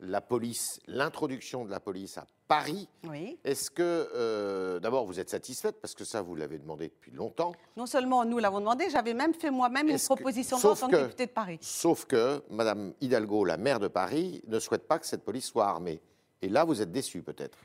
la 0.01 0.21
police, 0.21 0.81
l'introduction 0.87 1.65
de 1.65 1.71
la 1.71 1.81
police 1.81 2.19
à 2.19 2.27
Paris. 2.47 2.89
Oui. 3.09 3.39
Est-ce 3.45 3.71
que, 3.71 4.09
euh, 4.15 4.81
d'abord, 4.81 5.05
vous 5.05 5.21
êtes 5.21 5.29
satisfaite 5.29 5.77
Parce 5.81 5.95
que 5.95 6.05
ça, 6.05 6.23
vous 6.23 6.35
l'avez 6.35 6.59
demandé 6.59 6.89
depuis 6.89 7.11
longtemps? 7.11 7.53
Non 7.77 7.87
seulement 7.87 8.25
nous 8.25 8.39
l'avons 8.39 8.61
demandé, 8.61 8.89
j'avais 8.91 9.15
même 9.15 9.35
fait 9.35 9.51
moi-même 9.51 9.89
une 9.89 9.99
proposition 9.99 10.57
en 10.57 10.75
tant 10.75 10.89
que 10.89 10.97
députée 10.97 11.27
de 11.27 11.33
Paris. 11.33 11.59
Sauf 11.61 12.05
que 12.07 12.43
Mme 12.51 12.95
Hidalgo, 13.01 13.45
la 13.45 13.57
maire 13.57 13.81
de 13.81 13.89
Paris, 13.89 14.43
ne 14.47 14.59
souhaite 14.59 14.87
pas 14.87 14.99
que 14.99 15.07
cette 15.07 15.25
police 15.25 15.47
soit 15.47 15.67
armée. 15.67 16.01
Et 16.41 16.49
là, 16.49 16.65
vous 16.65 16.81
êtes 16.81 16.93
déçu 16.93 17.23
peut-être 17.23 17.59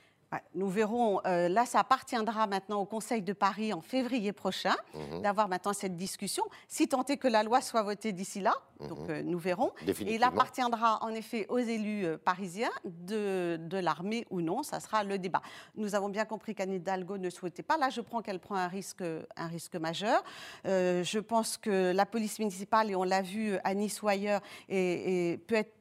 nous 0.55 0.69
verrons. 0.69 1.19
Euh, 1.25 1.49
là, 1.49 1.65
ça 1.65 1.79
appartiendra 1.79 2.47
maintenant 2.47 2.81
au 2.81 2.85
Conseil 2.85 3.21
de 3.21 3.33
Paris 3.33 3.73
en 3.73 3.81
février 3.81 4.31
prochain 4.31 4.75
mhm. 4.93 5.21
d'avoir 5.21 5.47
maintenant 5.47 5.73
cette 5.73 5.95
discussion. 5.95 6.43
Si 6.67 6.87
tant 6.87 7.03
est 7.05 7.17
que 7.17 7.27
la 7.27 7.43
loi 7.43 7.61
soit 7.61 7.83
votée 7.83 8.11
d'ici 8.11 8.39
là, 8.39 8.53
mhm. 8.79 8.87
donc 8.87 9.09
euh, 9.09 9.21
nous 9.23 9.39
verrons. 9.39 9.71
Et 9.87 10.15
il 10.15 10.23
appartiendra 10.23 11.03
en 11.03 11.09
effet 11.09 11.45
aux 11.49 11.57
élus 11.57 12.05
euh, 12.05 12.17
parisiens 12.17 12.71
de, 12.85 13.57
de 13.59 13.77
l'armée 13.77 14.25
ou 14.29 14.41
non. 14.41 14.63
Ça 14.63 14.79
sera 14.79 15.03
le 15.03 15.17
débat. 15.17 15.41
Nous 15.75 15.95
avons 15.95 16.09
bien 16.09 16.25
compris 16.25 16.55
qu'Anne 16.55 16.73
Hidalgo 16.73 17.17
ne 17.17 17.29
souhaitait 17.29 17.63
pas. 17.63 17.77
Là, 17.77 17.89
je 17.89 18.01
prends 18.01 18.21
qu'elle 18.21 18.39
prend 18.39 18.55
un 18.55 18.67
risque, 18.67 19.03
un 19.35 19.47
risque 19.47 19.75
majeur. 19.75 20.23
je 20.65 21.19
pense 21.19 21.57
que 21.57 21.91
la 21.91 22.05
police 22.05 22.39
municipale, 22.39 22.91
et 22.91 22.95
on 22.95 23.03
l'a 23.03 23.21
vu 23.21 23.57
à 23.63 23.73
Nice 23.73 24.01
ou 24.01 24.07
ailleurs, 24.07 24.41
et 24.69 25.39
peut 25.47 25.55
être 25.55 25.73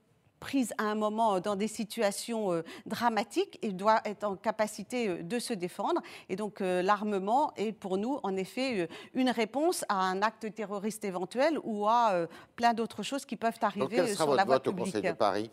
prise 0.43 0.75
à 0.77 0.83
un 0.83 0.97
moment 0.97 1.37
euh, 1.37 1.41
dans 1.41 1.55
des 1.55 1.69
situations 1.69 2.53
euh, 2.53 2.65
dramatiques 2.85 3.61
et 3.63 3.71
doit 3.71 4.01
être 4.05 4.25
en 4.25 4.35
capacité 4.35 5.09
euh, 5.09 5.23
de 5.23 5.39
se 5.39 5.55
défendre. 5.55 6.03
Et 6.29 6.35
donc 6.35 6.61
l'armement 6.61 7.53
est 7.57 7.73
pour 7.73 7.97
nous 7.97 8.19
en 8.23 8.37
effet 8.37 8.89
une 9.15 9.31
réponse 9.31 9.85
à 9.89 10.01
un 10.01 10.21
acte 10.23 10.53
terroriste 10.55 11.05
éventuel 11.05 11.59
ou 11.63 11.87
à 11.87 12.27
plein 12.57 12.75
d'autres 12.75 13.03
choses 13.03 13.25
qui 13.25 13.37
peuvent 13.37 13.59
arriver 13.63 13.97
donc, 13.97 14.07
quel 14.07 14.09
sera 14.09 14.25
sur 14.25 14.35
votre 14.35 14.47
vote 14.47 14.69
au 14.69 14.73
Conseil 14.73 15.03
de 15.03 15.13
Paris? 15.13 15.51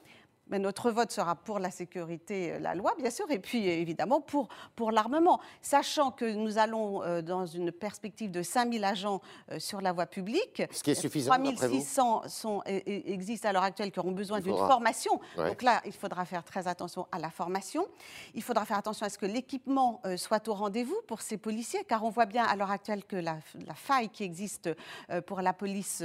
Mais 0.50 0.60
notre 0.60 0.92
vote 0.92 1.12
sera 1.12 1.36
pour 1.36 1.60
la 1.60 1.72
sécurité, 1.72 2.54
euh, 2.54 2.60
la 2.60 2.76
loi, 2.76 2.94
bien 2.98 3.10
sûr, 3.10 3.30
et 3.30 3.40
puis 3.40 3.68
évidemment 3.68 4.22
pour, 4.22 4.50
pour 4.76 4.92
l'armement. 4.92 5.40
Sachant 5.62 6.12
que 6.12 6.26
nous 6.26 6.58
allons 6.58 7.04
euh, 7.04 7.22
dans 7.22 7.46
une 7.46 7.72
perspective 7.72 8.32
de 8.32 8.42
5000 8.42 8.84
agents 8.84 9.22
euh, 9.52 9.60
sur 9.60 9.82
la 9.82 9.92
voie 9.92 10.08
publique. 10.08 10.64
Ce 10.72 10.84
qui 10.84 10.92
est 10.92 10.96
suffisant, 10.96 11.32
3600 11.32 12.24
sont, 12.28 12.62
existent 12.66 13.50
à 13.50 13.54
l'heure 13.54 13.64
actuelle 13.64 13.92
qui 13.92 14.00
auront 14.00 14.12
besoin 14.12 14.40
d'une 14.40 14.58
formation. 14.58 15.20
Donc 15.38 15.62
là, 15.62 15.82
il 15.86 15.94
faudra 15.94 16.26
faire 16.26 16.44
très 16.44 16.68
attention 16.68 17.08
à 17.12 17.20
la 17.20 17.30
formation. 17.30 17.86
Il 18.34 18.44
faudra 18.44 18.66
faire 18.66 18.78
attention 18.78 19.06
à 19.06 19.10
ce 19.10 19.18
que 19.18 19.26
l'équipement 19.26 20.02
soit 20.18 20.48
au 20.48 20.54
rendez-vous 20.54 20.98
pour 21.08 21.22
ces 21.22 21.38
policiers, 21.38 21.84
car 21.88 22.04
on 22.04 22.10
voit 22.10 22.26
bien 22.26 22.44
à 22.46 22.56
l'heure 22.56 22.72
actuelle 22.72 23.04
que 23.04 23.16
la, 23.16 23.38
la, 23.66 23.74
faille 23.74 24.10
qui 24.10 24.24
existe 24.24 24.70
pour 25.26 25.42
la 25.42 25.54
police 25.54 26.04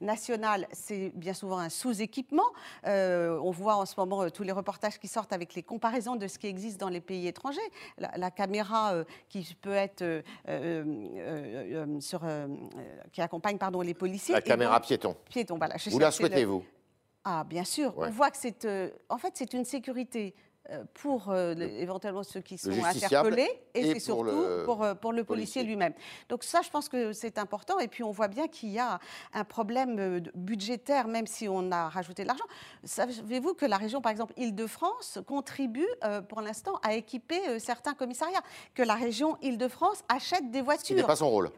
nationale, 0.00 0.66
c'est 0.72 1.10
bien 1.14 1.34
souvent 1.34 1.58
un 1.58 1.68
sous-équipement. 1.68 2.46
on 2.84 3.50
voit 3.58 3.76
en 3.76 3.86
ce 3.86 3.94
moment 3.98 4.22
euh, 4.22 4.30
tous 4.30 4.42
les 4.42 4.52
reportages 4.52 4.98
qui 4.98 5.08
sortent 5.08 5.32
avec 5.32 5.54
les 5.54 5.62
comparaisons 5.62 6.16
de 6.16 6.26
ce 6.26 6.38
qui 6.38 6.46
existe 6.46 6.78
dans 6.78 6.88
les 6.88 7.00
pays 7.00 7.26
étrangers. 7.26 7.60
La, 7.98 8.30
caméra 8.30 8.94
euh, 8.94 9.04
qui 9.28 9.56
peut 9.60 9.74
être 9.74 10.02
euh, 10.48 12.00
sur, 12.00 12.22
qui 13.12 13.20
accompagne 13.20 13.58
pardon 13.58 13.80
les 13.80 13.94
policiers. 13.94 14.34
La 14.34 14.42
caméra 14.42 14.80
piéton. 14.80 15.16
Piéton, 15.28 15.58
voilà. 15.58 15.76
Vous 15.86 15.98
la 15.98 16.10
souhaitez-vous? 16.10 16.64
Ah, 17.24 17.44
bien 17.44 17.64
sûr. 17.64 17.92
On 17.96 18.10
voit 18.10 18.30
que 18.30 18.38
c'est, 18.38 18.66
en 19.08 19.18
fait, 19.18 19.32
c'est 19.34 19.52
une 19.52 19.64
sécurité 19.64 20.34
pour 20.94 21.30
euh, 21.30 21.54
éventuellement 21.54 22.22
ceux 22.22 22.40
qui 22.40 22.58
sont 22.58 22.70
interpellés 22.84 23.50
et, 23.74 23.94
c'est 23.94 24.00
surtout 24.00 24.44
pour, 24.64 24.82
euh, 24.82 24.94
pour, 24.94 25.12
le 25.12 25.24
policier, 25.24 25.62
lui-même. 25.62 25.94
Donc 26.28 26.44
ça, 26.44 26.60
je 26.62 26.70
pense 26.70 26.88
que 26.88 27.12
c'est 27.12 27.38
important. 27.38 27.78
Et 27.78 27.88
puis 27.88 28.02
on 28.02 28.10
voit 28.10 28.28
bien 28.28 28.48
qu'il 28.48 28.70
y 28.70 28.78
a 28.78 28.98
un 29.32 29.44
problème 29.44 30.20
budgétaire, 30.34 31.08
même 31.08 31.26
si 31.26 31.48
on 31.48 31.70
a 31.72 31.88
rajouté 31.88 32.22
de 32.22 32.28
l'argent. 32.28 32.44
Savez-vous 32.84 33.54
que 33.54 33.66
la 33.66 33.76
région, 33.76 34.00
par 34.00 34.12
exemple, 34.12 34.34
Île-de-France, 34.36 35.18
contribue 35.26 35.88
pour 36.28 36.40
l'instant 36.40 36.78
à 36.82 36.94
équiper 36.94 37.58
certains 37.58 37.94
commissariats 37.94 38.42
Que 38.74 38.82
la 38.82 38.94
région 38.94 39.38
Île-de-France 39.42 40.02
achète 40.08 40.50
des 40.50 40.60
voitures. 40.60 40.96
Ce 40.96 41.00
n'est 41.00 41.06
pas 41.06 41.16
son 41.16 41.30
rôle. 41.30 41.50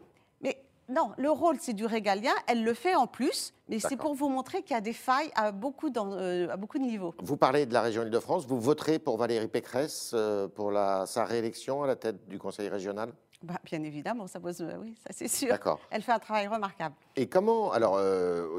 Non, 0.89 1.11
le 1.17 1.29
rôle, 1.29 1.57
c'est 1.59 1.73
du 1.73 1.85
régalien. 1.85 2.33
Elle 2.47 2.63
le 2.63 2.73
fait 2.73 2.95
en 2.95 3.07
plus, 3.07 3.53
mais 3.69 3.79
c'est 3.79 3.95
pour 3.95 4.13
vous 4.13 4.27
montrer 4.27 4.61
qu'il 4.61 4.73
y 4.73 4.77
a 4.77 4.81
des 4.81 4.93
failles 4.93 5.31
à 5.35 5.51
beaucoup, 5.51 5.89
euh, 5.95 6.49
à 6.49 6.57
beaucoup 6.57 6.79
de 6.79 6.83
niveaux. 6.83 7.13
Vous 7.21 7.37
parlez 7.37 7.65
de 7.65 7.73
la 7.73 7.81
région 7.81 8.03
Île-de-France. 8.03 8.45
Vous 8.45 8.59
voterez 8.59 8.99
pour 8.99 9.17
Valérie 9.17 9.47
Pécresse 9.47 10.11
euh, 10.13 10.47
pour 10.47 10.71
la, 10.71 11.05
sa 11.05 11.23
réélection 11.23 11.83
à 11.83 11.87
la 11.87 11.95
tête 11.95 12.27
du 12.27 12.37
Conseil 12.37 12.67
régional? 12.67 13.13
Bah, 13.43 13.59
bien 13.63 13.83
évidemment, 13.83 14.27
ça 14.27 14.39
pose, 14.39 14.61
euh, 14.61 14.77
oui, 14.79 14.95
ça 15.03 15.09
c'est 15.11 15.27
sûr. 15.27 15.57
Elle 15.89 16.01
fait 16.01 16.11
un 16.11 16.19
travail 16.19 16.47
remarquable. 16.47 16.95
Et 17.15 17.27
comment 17.27 17.71
Alors, 17.71 17.99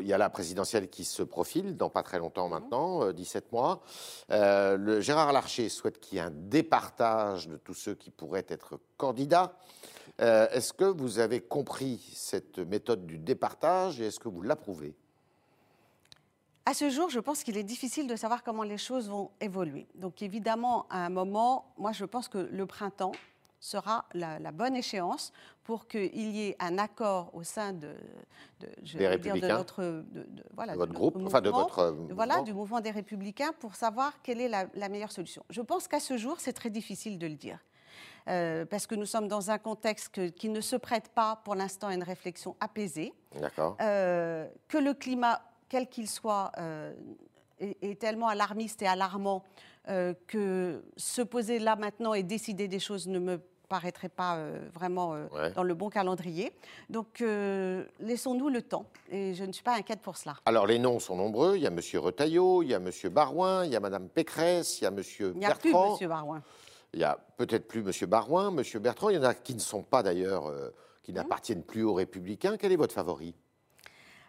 il 0.01 0.07
y 0.07 0.13
a 0.13 0.19
la 0.19 0.31
présidentielle 0.31 0.89
qui 0.89 1.05
se 1.05 1.23
profile 1.23 1.77
dans 1.77 1.91
pas 1.91 2.03
très 2.03 2.19
longtemps 2.19 2.49
mhm. 2.49 2.55
maintenant, 2.55 3.13
17 3.13 3.53
mois. 3.53 3.83
le 4.29 5.01
Gérard 5.01 5.33
Larcher 5.33 5.69
souhaite 5.69 6.01
qu'il 6.01 6.17
y 6.17 6.21
ait 6.21 6.25
un 6.25 6.31
départage 6.31 7.49
de 7.49 7.57
tous 7.57 7.75
ceux 7.75 7.95
qui 7.95 8.11
pourraient 8.11 8.47
être 8.49 8.79
candidats. 8.97 9.55
Euh, 10.21 10.49
est-ce 10.51 10.73
que 10.73 10.85
vous 10.85 11.19
avez 11.19 11.41
compris 11.41 12.13
cette 12.15 12.59
méthode 12.59 13.07
du 13.07 13.19
départage 13.19 14.01
et 14.01 14.07
est-ce 14.07 14.21
que 14.21 14.29
vous 14.29 14.43
l'approuvez? 14.43 14.95
À 16.65 16.75
ce 16.75 16.91
jour, 16.91 17.11
je 17.11 17.19
pense 17.19 17.43
qu'il 17.43 17.57
est 17.57 17.65
difficile 17.65 18.07
de 18.07 18.15
savoir 18.15 18.45
comment 18.45 18.63
les 18.63 18.79
choses 18.79 19.09
vont 19.09 19.33
évoluer. 19.41 19.89
Donc 19.97 20.23
évidemment, 20.23 20.87
à 20.91 21.05
un 21.05 21.09
moment, 21.09 21.73
moi 21.77 21.93
je 21.93 22.05
pense 22.05 22.29
que 22.29 22.39
le 22.39 22.67
printemps 22.67 23.13
sera 23.63 24.05
la, 24.13 24.53
bonne 24.53 24.77
échéance 24.77 25.33
pour 25.65 25.87
qu'il 25.87 26.31
y 26.31 26.49
ait 26.49 26.57
un 26.59 26.77
accord 26.77 27.31
au 27.33 27.45
sein 27.45 27.73
de, 27.73 27.95
je 28.83 28.99
des 28.99 29.17
dire, 29.19 29.35
de 29.35 29.47
notre 29.47 29.83
de, 29.83 30.27
voilà, 30.53 30.75
votre 30.75 30.93
groupe, 30.93 31.17
enfin 31.25 31.41
de 31.41 31.49
votre 31.49 31.97
voilà 32.11 32.43
du 32.43 32.53
mouvement 32.53 32.81
des 32.81 32.91
républicains 32.91 33.53
pour 33.61 33.77
savoir 33.77 34.21
quelle 34.23 34.41
est 34.41 34.49
la, 34.49 34.67
la 34.75 34.89
meilleure 34.89 35.13
solution. 35.13 35.45
Je 35.49 35.63
pense 35.63 35.89
qu'à 35.89 36.01
ce 36.01 36.19
jour, 36.19 36.41
c'est 36.41 36.53
très 36.53 36.71
difficile 36.71 37.19
de 37.19 37.27
le 37.27 37.37
dire. 37.37 37.59
Euh, 38.29 38.65
parce 38.65 38.87
que 38.87 38.95
nous 38.95 39.07
sommes 39.07 39.29
dans 39.29 39.51
un 39.51 39.59
contexte 39.59 40.33
qui 40.35 40.49
ne 40.49 40.61
se 40.61 40.77
prête 40.77 41.09
pas 41.09 41.41
pour 41.45 41.55
l'instant 41.55 41.89
à 41.89 41.95
une 41.95 42.03
réflexion 42.03 42.57
apaisée. 42.61 43.13
Euh, 43.81 44.49
que 44.69 44.79
le 44.79 44.95
climat, 44.95 45.43
quel 45.69 45.89
qu'il 45.89 46.09
soit, 46.09 46.53
euh, 46.59 46.95
est, 47.59 47.99
tellement 48.01 48.29
alarmiste 48.29 48.83
et 48.83 48.87
alarmant 48.87 49.45
que 50.29 50.85
se 50.97 51.23
poser 51.23 51.59
là 51.59 51.75
maintenant 51.75 52.15
et 52.15 52.23
décider 52.23 52.69
des 52.69 52.79
choses 52.79 53.09
ne 53.09 53.19
me 53.19 53.41
paraîtrait 53.73 54.11
pas 54.11 54.39
vraiment 54.75 55.17
dans 55.57 55.63
le 55.63 55.75
bon 55.75 55.89
calendrier. 55.89 56.53
Donc, 56.91 57.25
laissons-nous 58.01 58.51
le 58.51 58.61
temps. 58.61 58.85
Et 59.11 59.33
je 59.35 59.45
ne 59.45 59.53
suis 59.53 59.63
pas 59.63 59.77
inquiète 59.77 60.01
pour 60.01 60.19
cela. 60.19 60.37
Alors, 60.45 60.67
les 60.67 60.79
noms 60.79 60.99
sont 60.99 61.17
nombreux. 61.17 61.57
Il 61.57 61.63
y 61.63 61.67
a 61.67 61.71
M. 61.71 61.81
Retailleau, 61.95 62.63
il 62.63 62.69
y 62.69 62.75
a 62.75 62.77
M. 62.77 62.91
Barouin, 63.11 63.65
il 63.65 63.73
y 63.73 63.77
a 63.77 63.81
Mme 63.81 64.09
Pécresse, 64.11 64.81
il 64.81 64.85
y 64.85 64.87
a 64.87 64.91
M. 64.91 64.97
Bertrand. 64.97 65.33
Il 65.35 65.39
n'y 65.39 65.47
a 65.47 65.55
plus 65.55 65.73
M. 65.73 66.09
Barouin. 66.09 66.43
Il 66.93 67.01
y 67.01 67.05
a 67.05 67.19
peut-être 67.39 67.67
plus 67.67 67.81
M. 67.81 68.09
Barouin, 68.09 68.55
M. 68.55 68.63
Bertrand. 68.81 69.09
Il 69.09 69.17
y 69.17 69.19
en 69.19 69.23
a 69.23 69.35
qui 69.35 69.55
ne 69.55 69.61
sont 69.61 69.83
pas 69.83 70.03
d'ailleurs, 70.03 70.49
euh, 70.49 70.69
qui 71.03 71.13
mmh. 71.13 71.15
n'appartiennent 71.15 71.63
plus 71.63 71.83
aux 71.83 71.95
Républicains. 71.95 72.59
Quel 72.59 72.73
est 72.73 72.77
votre 72.77 72.95
favori? 72.95 73.35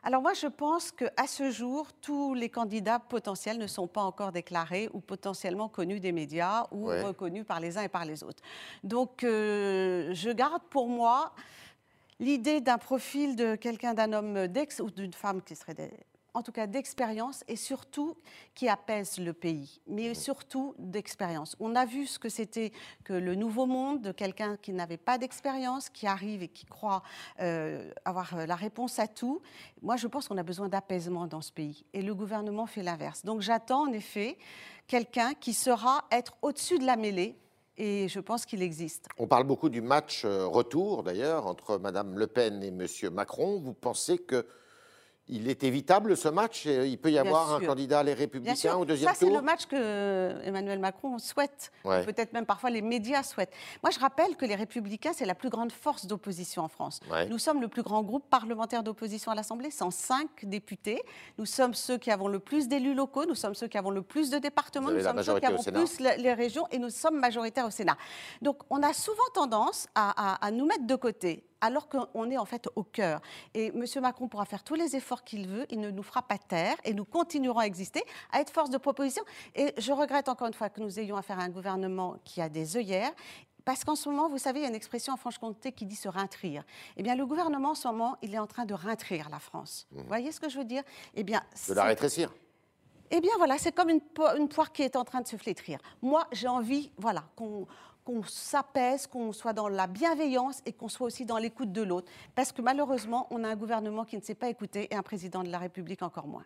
Alors 0.05 0.21
moi, 0.21 0.33
je 0.33 0.47
pense 0.47 0.91
qu'à 0.91 1.27
ce 1.27 1.49
jour, 1.49 1.87
tous 2.01 2.33
les 2.33 2.49
candidats 2.49 2.99
potentiels 2.99 3.57
ne 3.57 3.67
sont 3.67 3.87
pas 3.87 4.01
encore 4.01 4.33
déclarés 4.33 4.89
ou 4.93 4.99
potentiellement 4.99 5.69
connus 5.69 6.01
des 6.01 6.11
médias 6.11 6.65
ou 6.71 6.87
reconnus 6.87 7.45
par 7.45 7.61
les 7.61 7.77
uns 7.77 7.83
et 7.83 7.89
par 7.89 8.03
les 8.03 8.21
autres. 8.21 8.43
Donc 8.83 9.23
euh, 9.23 10.13
je 10.13 10.29
garde 10.29 10.61
pour 10.69 10.89
moi 10.89 11.31
l'idée 12.19 12.59
d'un 12.59 12.77
profil 12.77 13.37
de 13.37 13.55
quelqu'un, 13.55 13.93
d'un 13.93 14.11
homme 14.11 14.47
d'ex 14.47 14.81
ou 14.81 14.91
d'une 14.91 15.13
femme 15.13 15.41
qui 15.41 15.55
serait 15.55 15.73
en 16.33 16.41
tout 16.41 16.51
cas 16.51 16.67
d'expérience 16.67 17.43
et 17.47 17.55
surtout 17.55 18.17
qui 18.55 18.67
apaise 18.67 19.19
le 19.19 19.33
pays, 19.33 19.81
mais 19.87 20.13
surtout 20.13 20.75
d'expérience. 20.77 21.55
On 21.59 21.75
a 21.75 21.85
vu 21.85 22.07
ce 22.07 22.19
que 22.19 22.29
c'était 22.29 22.71
que 23.03 23.13
le 23.13 23.35
nouveau 23.35 23.65
monde 23.65 24.01
de 24.01 24.11
quelqu'un 24.11 24.57
qui 24.57 24.73
n'avait 24.73 24.97
pas 24.97 25.17
d'expérience, 25.17 25.89
qui 25.89 26.07
arrive 26.07 26.43
et 26.43 26.47
qui 26.47 26.65
croit 26.65 27.03
euh, 27.39 27.91
avoir 28.05 28.35
euh, 28.35 28.45
la 28.45 28.55
réponse 28.55 28.99
à 28.99 29.07
tout. 29.07 29.41
Moi, 29.81 29.95
je 29.95 30.07
pense 30.07 30.27
qu'on 30.27 30.37
a 30.37 30.43
besoin 30.43 30.69
d'apaisement 30.69 31.27
dans 31.27 31.41
ce 31.41 31.51
pays 31.51 31.85
et 31.93 32.01
le 32.01 32.15
gouvernement 32.15 32.65
fait 32.65 32.83
l'inverse. 32.83 33.23
Donc 33.23 33.41
j'attends 33.41 33.87
en 33.87 33.93
effet 33.93 34.37
quelqu'un 34.87 35.33
qui 35.33 35.53
saura 35.53 36.05
être 36.11 36.35
au-dessus 36.41 36.79
de 36.79 36.85
la 36.85 36.95
mêlée 36.95 37.37
et 37.77 38.07
je 38.07 38.19
pense 38.19 38.45
qu'il 38.45 38.61
existe. 38.61 39.07
On 39.17 39.27
parle 39.27 39.45
beaucoup 39.45 39.69
du 39.69 39.81
match 39.81 40.25
euh, 40.25 40.45
retour, 40.45 41.03
d'ailleurs, 41.03 41.47
entre 41.47 41.77
Mme 41.77 42.17
Le 42.17 42.27
Pen 42.27 42.63
et 42.63 42.67
M. 42.67 42.87
Macron. 43.11 43.59
Vous 43.59 43.73
pensez 43.73 44.19
que 44.19 44.45
il 45.29 45.47
est 45.47 45.63
évitable 45.63 46.17
ce 46.17 46.27
match 46.27 46.65
Il 46.65 46.97
peut 46.97 47.11
y 47.11 47.17
avoir 47.17 47.53
un 47.53 47.61
candidat 47.61 48.03
Les 48.03 48.13
Républicains 48.13 48.75
au 48.75 48.85
deuxième 48.85 49.09
tour 49.09 49.17
Ça, 49.17 49.25
c'est 49.25 49.33
le 49.33 49.41
match 49.41 49.65
que 49.65 50.41
Emmanuel 50.43 50.79
Macron 50.79 51.17
souhaite, 51.17 51.71
peut-être 51.83 52.33
même 52.33 52.45
parfois 52.45 52.69
les 52.69 52.81
médias 52.81 53.23
souhaitent. 53.23 53.53
Moi, 53.83 53.91
je 53.91 53.99
rappelle 53.99 54.35
que 54.35 54.45
les 54.45 54.55
Républicains, 54.55 55.13
c'est 55.13 55.25
la 55.25 55.35
plus 55.35 55.49
grande 55.49 55.71
force 55.71 56.07
d'opposition 56.07 56.63
en 56.63 56.67
France. 56.67 56.99
Nous 57.29 57.39
sommes 57.39 57.61
le 57.61 57.67
plus 57.67 57.83
grand 57.83 58.03
groupe 58.03 58.29
parlementaire 58.29 58.83
d'opposition 58.83 59.31
à 59.31 59.35
l'Assemblée, 59.35 59.71
105 59.71 60.27
députés. 60.43 61.01
Nous 61.37 61.45
sommes 61.45 61.73
ceux 61.73 61.97
qui 61.97 62.11
avons 62.11 62.27
le 62.27 62.39
plus 62.39 62.67
d'élus 62.67 62.93
locaux, 62.93 63.25
nous 63.25 63.35
sommes 63.35 63.55
ceux 63.55 63.67
qui 63.67 63.77
avons 63.77 63.91
le 63.91 64.01
plus 64.01 64.29
de 64.29 64.39
départements, 64.39 64.91
nous 64.91 65.01
sommes 65.01 65.23
ceux 65.23 65.39
qui 65.39 65.45
avons 65.45 65.63
plus 65.63 65.99
les 65.99 66.33
régions 66.33 66.67
et 66.71 66.79
nous 66.79 66.89
sommes 66.89 67.19
majoritaires 67.19 67.65
au 67.65 67.71
Sénat. 67.71 67.97
Donc, 68.41 68.57
on 68.69 68.83
a 68.83 68.93
souvent 68.93 69.23
tendance 69.33 69.87
à 69.95 70.51
nous 70.51 70.65
mettre 70.65 70.85
de 70.85 70.95
côté 70.95 71.45
alors 71.63 71.87
qu'on 71.87 72.29
est 72.29 72.37
en 72.37 72.45
fait 72.45 72.67
au 72.75 72.83
cœur. 72.83 73.21
Et 73.53 73.67
M. 73.67 73.85
Macron 74.01 74.27
pourra 74.27 74.45
faire 74.45 74.63
tous 74.63 74.75
les 74.75 74.97
efforts 74.97 75.23
qu'il 75.23 75.47
veut, 75.47 75.65
il 75.69 75.79
ne 75.79 75.91
nous 75.91 76.03
fera 76.03 76.21
pas 76.21 76.37
taire 76.37 76.75
et 76.83 76.93
nous 76.93 77.05
continuerons 77.05 77.59
à 77.59 77.65
exister, 77.65 78.03
à 78.33 78.41
être 78.41 78.51
force 78.51 78.69
de 78.69 78.77
proposition. 78.77 79.23
Et 79.55 79.73
je 79.77 79.93
regrette 79.93 80.27
encore 80.27 80.47
une 80.47 80.53
fois 80.53 80.69
que 80.69 80.81
nous 80.81 80.99
ayons 80.99 81.15
affaire 81.15 81.39
à 81.39 81.43
un 81.43 81.49
gouvernement 81.49 82.17
qui 82.25 82.41
a 82.41 82.49
des 82.49 82.75
œillères 82.75 83.13
parce 83.63 83.85
qu'en 83.85 83.95
ce 83.95 84.09
moment, 84.09 84.27
vous 84.27 84.39
savez, 84.39 84.59
il 84.59 84.63
y 84.63 84.65
a 84.65 84.69
une 84.69 84.75
expression 84.75 85.13
en 85.13 85.17
Franche-Comté 85.17 85.71
qui 85.71 85.85
dit 85.85 85.95
se 85.95 86.09
rintrir. 86.09 86.65
Eh 86.97 87.03
bien, 87.03 87.15
le 87.15 87.25
gouvernement, 87.25 87.69
en 87.69 87.75
ce 87.75 87.87
moment, 87.87 88.17
il 88.21 88.35
est 88.35 88.39
en 88.39 88.47
train 88.47 88.65
de 88.65 88.73
rintrir 88.73 89.29
la 89.29 89.39
France. 89.39 89.87
Mmh. 89.89 89.97
Vous 89.99 90.07
voyez 90.07 90.31
ce 90.33 90.41
que 90.41 90.49
je 90.49 90.57
veux 90.57 90.65
dire? 90.65 90.83
Eh 91.15 91.23
bien, 91.23 91.41
de 91.69 91.73
la 91.73 91.85
rétrécir. 91.85 92.33
Eh 93.09 93.21
bien, 93.21 93.31
voilà, 93.37 93.57
c'est 93.57 93.71
comme 93.71 93.89
une, 93.89 94.01
une, 94.37 94.49
poire 94.49 94.73
qui 94.73 94.81
est 94.81 94.97
en 94.97 95.05
train 95.05 95.21
de 95.21 95.27
se 95.27 95.37
flétrir. 95.37 95.79
Moi, 96.01 96.27
j'ai 96.33 96.49
envie, 96.49 96.91
voilà, 96.97 97.23
qu'on 97.37 97.67
qu'on 98.03 98.23
s'apaise, 98.23 99.07
qu'on 99.07 99.31
soit 99.31 99.53
dans 99.53 99.67
la 99.67 99.87
bienveillance 99.87 100.61
et 100.65 100.73
qu'on 100.73 100.89
soit 100.89 101.07
aussi 101.07 101.25
dans 101.25 101.37
l'écoute 101.37 101.71
de 101.71 101.81
l'autre. 101.81 102.11
Parce 102.35 102.51
que 102.51 102.61
malheureusement, 102.61 103.27
on 103.31 103.43
a 103.43 103.49
un 103.49 103.55
gouvernement 103.55 104.05
qui 104.05 104.17
ne 104.17 104.21
sait 104.21 104.35
pas 104.35 104.49
écouter 104.49 104.87
et 104.91 104.95
un 104.95 105.01
président 105.01 105.43
de 105.43 105.49
la 105.49 105.57
République 105.57 106.01
encore 106.01 106.27
moins. 106.27 106.45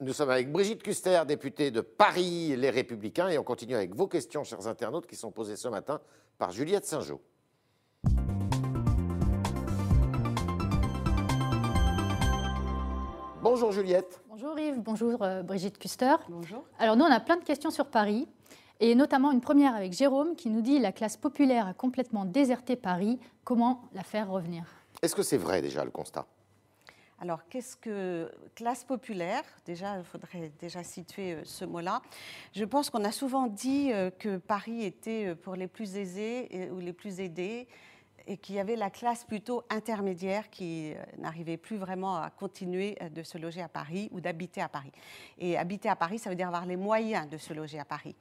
Nous 0.00 0.12
sommes 0.12 0.30
avec 0.30 0.52
Brigitte 0.52 0.82
Custer, 0.82 1.22
députée 1.26 1.70
de 1.70 1.80
Paris, 1.80 2.54
les 2.56 2.70
Républicains, 2.70 3.28
et 3.28 3.38
on 3.38 3.42
continue 3.42 3.74
avec 3.74 3.96
vos 3.96 4.06
questions, 4.06 4.44
chers 4.44 4.68
internautes, 4.68 5.08
qui 5.08 5.16
sont 5.16 5.32
posées 5.32 5.56
ce 5.56 5.66
matin 5.66 6.00
par 6.38 6.52
Juliette 6.52 6.86
Saint-Jean. 6.86 7.18
Bonjour 13.42 13.72
Juliette. 13.72 14.20
Bonjour 14.28 14.58
Yves, 14.58 14.80
bonjour 14.80 15.22
euh, 15.22 15.42
Brigitte 15.42 15.78
Custer. 15.78 16.14
Bonjour. 16.28 16.64
Alors 16.78 16.96
nous, 16.96 17.04
on 17.04 17.10
a 17.10 17.18
plein 17.20 17.36
de 17.36 17.44
questions 17.44 17.70
sur 17.70 17.86
Paris. 17.86 18.28
Et 18.80 18.94
notamment 18.94 19.32
une 19.32 19.40
première 19.40 19.74
avec 19.74 19.92
Jérôme 19.92 20.36
qui 20.36 20.50
nous 20.50 20.60
dit 20.60 20.78
la 20.78 20.92
classe 20.92 21.16
populaire 21.16 21.66
a 21.66 21.74
complètement 21.74 22.24
déserté 22.24 22.76
Paris. 22.76 23.18
Comment 23.42 23.82
la 23.92 24.04
faire 24.04 24.30
revenir? 24.30 24.64
Est-ce 25.02 25.16
que 25.16 25.22
c'est 25.22 25.36
vrai 25.36 25.60
déjà 25.62 25.84
le 25.84 25.90
constat? 25.90 26.26
Alors, 27.20 27.48
qu'est-ce 27.48 27.76
que 27.76 28.30
classe 28.54 28.84
populaire? 28.84 29.42
Déjà, 29.66 29.98
il 29.98 30.04
faudrait 30.04 30.52
déjà 30.60 30.84
situer 30.84 31.32
euh, 31.32 31.40
ce 31.44 31.64
mot-là. 31.64 32.00
Je 32.54 32.64
pense 32.64 32.90
qu'on 32.90 33.04
a 33.04 33.10
souvent 33.10 33.48
dit 33.48 33.92
euh, 33.92 34.10
que 34.10 34.36
Paris 34.36 34.84
était 34.84 35.34
pour 35.34 35.56
les 35.56 35.66
plus 35.66 35.96
aisés 35.96 36.70
ou 36.70 36.78
les 36.78 36.92
plus 36.92 37.18
aidés 37.18 37.66
et 38.28 38.36
qu'il 38.36 38.54
y 38.54 38.60
avait 38.60 38.76
la 38.76 38.90
classe 38.90 39.24
plutôt 39.24 39.64
intermédiaire 39.70 40.50
qui 40.50 40.92
euh, 40.92 41.02
n'arrivait 41.16 41.56
plus 41.56 41.78
vraiment 41.78 42.16
à 42.16 42.28
continuer 42.28 42.96
euh, 43.02 43.08
de 43.08 43.22
se 43.22 43.38
loger 43.38 43.62
à 43.62 43.68
Paris 43.68 44.10
ou 44.12 44.20
d'habiter 44.20 44.60
à 44.60 44.68
Paris. 44.68 44.92
Et 45.38 45.56
habiter 45.56 45.88
à 45.88 45.96
Paris, 45.96 46.18
ça 46.18 46.28
veut 46.28 46.36
dire 46.36 46.46
avoir 46.46 46.66
les 46.66 46.76
moyens 46.76 47.28
de 47.28 47.38
se 47.38 47.54
loger 47.54 47.80
à 47.80 47.86
Paris. 47.86 48.14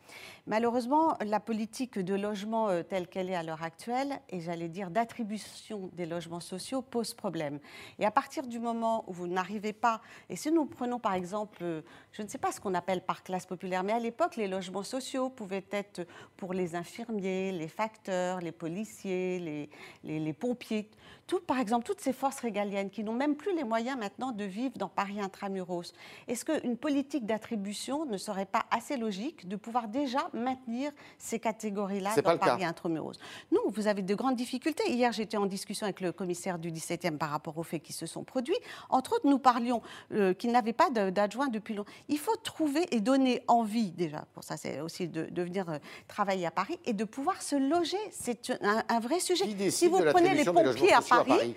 Malheureusement, 0.47 1.17
la 1.25 1.41
politique 1.41 1.99
de 1.99 2.15
logement 2.15 2.69
euh, 2.69 2.83
telle 2.83 3.07
qu'elle 3.07 3.29
est 3.29 3.35
à 3.35 3.43
l'heure 3.43 3.63
actuelle, 3.63 4.19
et 4.29 4.39
j'allais 4.39 4.69
dire 4.69 4.89
d'attribution 4.89 5.89
des 5.93 6.05
logements 6.05 6.39
sociaux, 6.39 6.81
pose 6.81 7.13
problème. 7.13 7.59
Et 7.99 8.05
à 8.05 8.11
partir 8.11 8.47
du 8.47 8.59
moment 8.59 9.03
où 9.07 9.13
vous 9.13 9.27
n'arrivez 9.27 9.73
pas, 9.73 10.01
et 10.29 10.37
si 10.37 10.51
nous 10.51 10.65
prenons 10.65 10.99
par 10.99 11.13
exemple, 11.15 11.83
je 12.13 12.21
ne 12.21 12.27
sais 12.29 12.37
pas 12.37 12.53
ce 12.53 12.61
qu'on 12.61 12.73
appelle 12.75 13.01
par 13.01 13.23
classe 13.23 13.45
populaire, 13.45 13.83
mais 13.83 13.93
à 13.93 13.99
l'époque, 13.99 14.37
les 14.37 14.47
logements 14.47 14.83
sociaux 14.83 15.29
pouvaient 15.29 15.65
être 15.71 16.07
pour 16.37 16.53
les 16.53 16.75
infirmiers, 16.75 17.51
les 17.51 17.67
facteurs, 17.67 18.39
les 18.39 18.53
policiers, 18.53 19.39
les, 19.39 19.69
les, 20.03 20.33
pompiers, 20.33 20.89
tout, 21.27 21.39
par 21.41 21.59
exemple, 21.59 21.85
toutes 21.85 21.99
ces 21.99 22.13
forces 22.13 22.39
régaliennes 22.39 22.89
qui 22.89 23.03
n'ont 23.03 23.13
même 23.13 23.35
plus 23.35 23.55
les 23.55 23.63
moyens 23.63 23.97
maintenant 23.97 24.31
de 24.31 24.43
vivre 24.45 24.77
dans 24.77 24.87
Paris 24.87 25.19
intramuros. 25.19 25.93
Est-ce 26.27 26.45
qu'une 26.45 26.77
politique 26.77 27.25
d'attribution 27.25 28.05
ne 28.05 28.17
serait 28.17 28.45
pas 28.45 28.65
assez 28.71 28.95
logique 28.95 29.47
de 29.47 29.57
pouvoir 29.57 29.89
déjà 29.89 30.29
maintenir 30.33 30.91
ces 31.17 31.39
catégories-là 31.39 32.15
dans 32.15 32.37
Paris 32.37 32.63
intramuros? 32.63 33.17
Non, 33.51 33.61
vous 33.67 33.87
avez 33.87 34.01
de 34.01 34.15
grandes 34.15 34.35
difficultés. 34.35 34.89
Hier, 34.89 35.11
j'étais 35.11 35.37
en 35.37 35.45
discussion 35.45 35.85
avec 35.85 35.99
le 35.99 36.11
commissaire 36.11 36.59
du 36.59 36.71
17e 36.71 37.17
par 37.17 37.29
rapport 37.29 37.57
aux 37.57 37.63
faits 37.63 37.83
qui 37.83 37.93
se 37.93 38.05
sont 38.05 38.23
produits. 38.23 38.57
Entre 38.89 39.13
autres, 39.13 39.27
nous 39.27 39.39
parlions 39.39 39.81
euh, 40.13 40.33
qu'il 40.33 40.51
n'avait 40.51 40.73
pas 40.73 40.89
d'adjoint 40.89 41.47
depuis 41.47 41.73
longtemps. 41.73 41.91
Il 42.07 42.19
faut 42.19 42.35
trouver 42.37 42.85
et 42.91 43.01
donner 43.01 43.43
envie, 43.47 43.91
déjà, 43.91 44.25
pour 44.33 44.43
ça, 44.43 44.55
c'est 44.57 44.79
aussi 44.79 45.07
de, 45.07 45.41
venir 45.41 45.69
euh, 45.69 45.77
travailler 46.07 46.45
à 46.45 46.51
Paris 46.51 46.79
et 46.85 46.93
de 46.93 47.03
pouvoir 47.03 47.41
se 47.41 47.55
loger. 47.55 47.97
C'est 48.11 48.53
un, 48.61 48.99
vrai 48.99 49.19
sujet 49.19 49.45
vous 49.87 50.03
prenez 50.11 50.33
les 50.33 50.45
pompiers 50.45 50.93
à 50.93 51.01
Paris, 51.01 51.55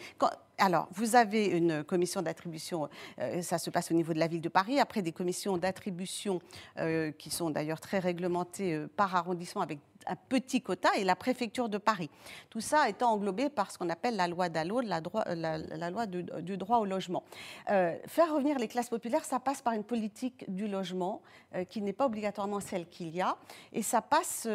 alors, 0.61 0.89
vous 0.93 1.17
avez 1.17 1.47
une 1.47 1.83
commission 1.83 2.21
d'attribution, 2.21 2.89
euh, 3.19 3.41
ça 3.41 3.59
se 3.59 3.71
passe 3.71 3.91
au 3.91 3.95
niveau 3.95 4.13
de 4.13 4.19
la 4.19 4.27
ville 4.27 4.43
de 4.43 4.49
Paris, 4.51 4.79
après 4.79 5.01
des 5.01 5.13
commissions 5.13 5.57
d'attribution 5.57 6.41
euh, 6.79 7.13
qui 7.13 7.31
sont 7.31 7.49
d'ailleurs 7.49 7.81
très 7.81 7.99
réglementées 7.99 8.75
euh, 8.75 8.87
par 8.95 9.17
arrondissement 9.17 9.63
avec 9.63 9.79
un 10.07 10.17
petit 10.29 10.63
quota 10.63 10.91
et 10.97 11.05
la 11.05 11.17
préfecture 11.17 11.69
de 11.69 11.79
Paris. 11.79 12.11
Tout 12.49 12.61
ça 12.61 12.89
étant 12.89 13.13
englobé 13.13 13.49
par 13.49 13.71
ce 13.71 13.79
qu'on 13.79 13.89
appelle 13.89 14.17
la 14.17 14.29
loi 14.29 14.49
Dallot, 14.49 14.81
la, 14.81 15.01
la, 15.29 15.91
loi 15.91 16.07
du, 16.07 16.57
droit 16.57 16.79
au 16.79 16.85
logement. 16.85 17.23
faire 17.67 18.35
revenir 18.35 18.59
les 18.59 18.69
classes 18.69 18.89
populaires, 18.89 19.25
ça 19.25 19.41
passe 19.41 19.63
par 19.63 19.73
une 19.75 19.85
politique 19.85 20.45
du 20.49 20.69
logement 20.69 21.23
qui 21.69 21.83
n'est 21.83 21.93
pas 21.93 22.07
obligatoirement 22.07 22.61
celle 22.61 22.89
qu'il 22.89 23.15
y 23.15 23.21
a, 23.21 23.37
et 23.73 23.83
ça 23.83 24.03
passe 24.03 24.49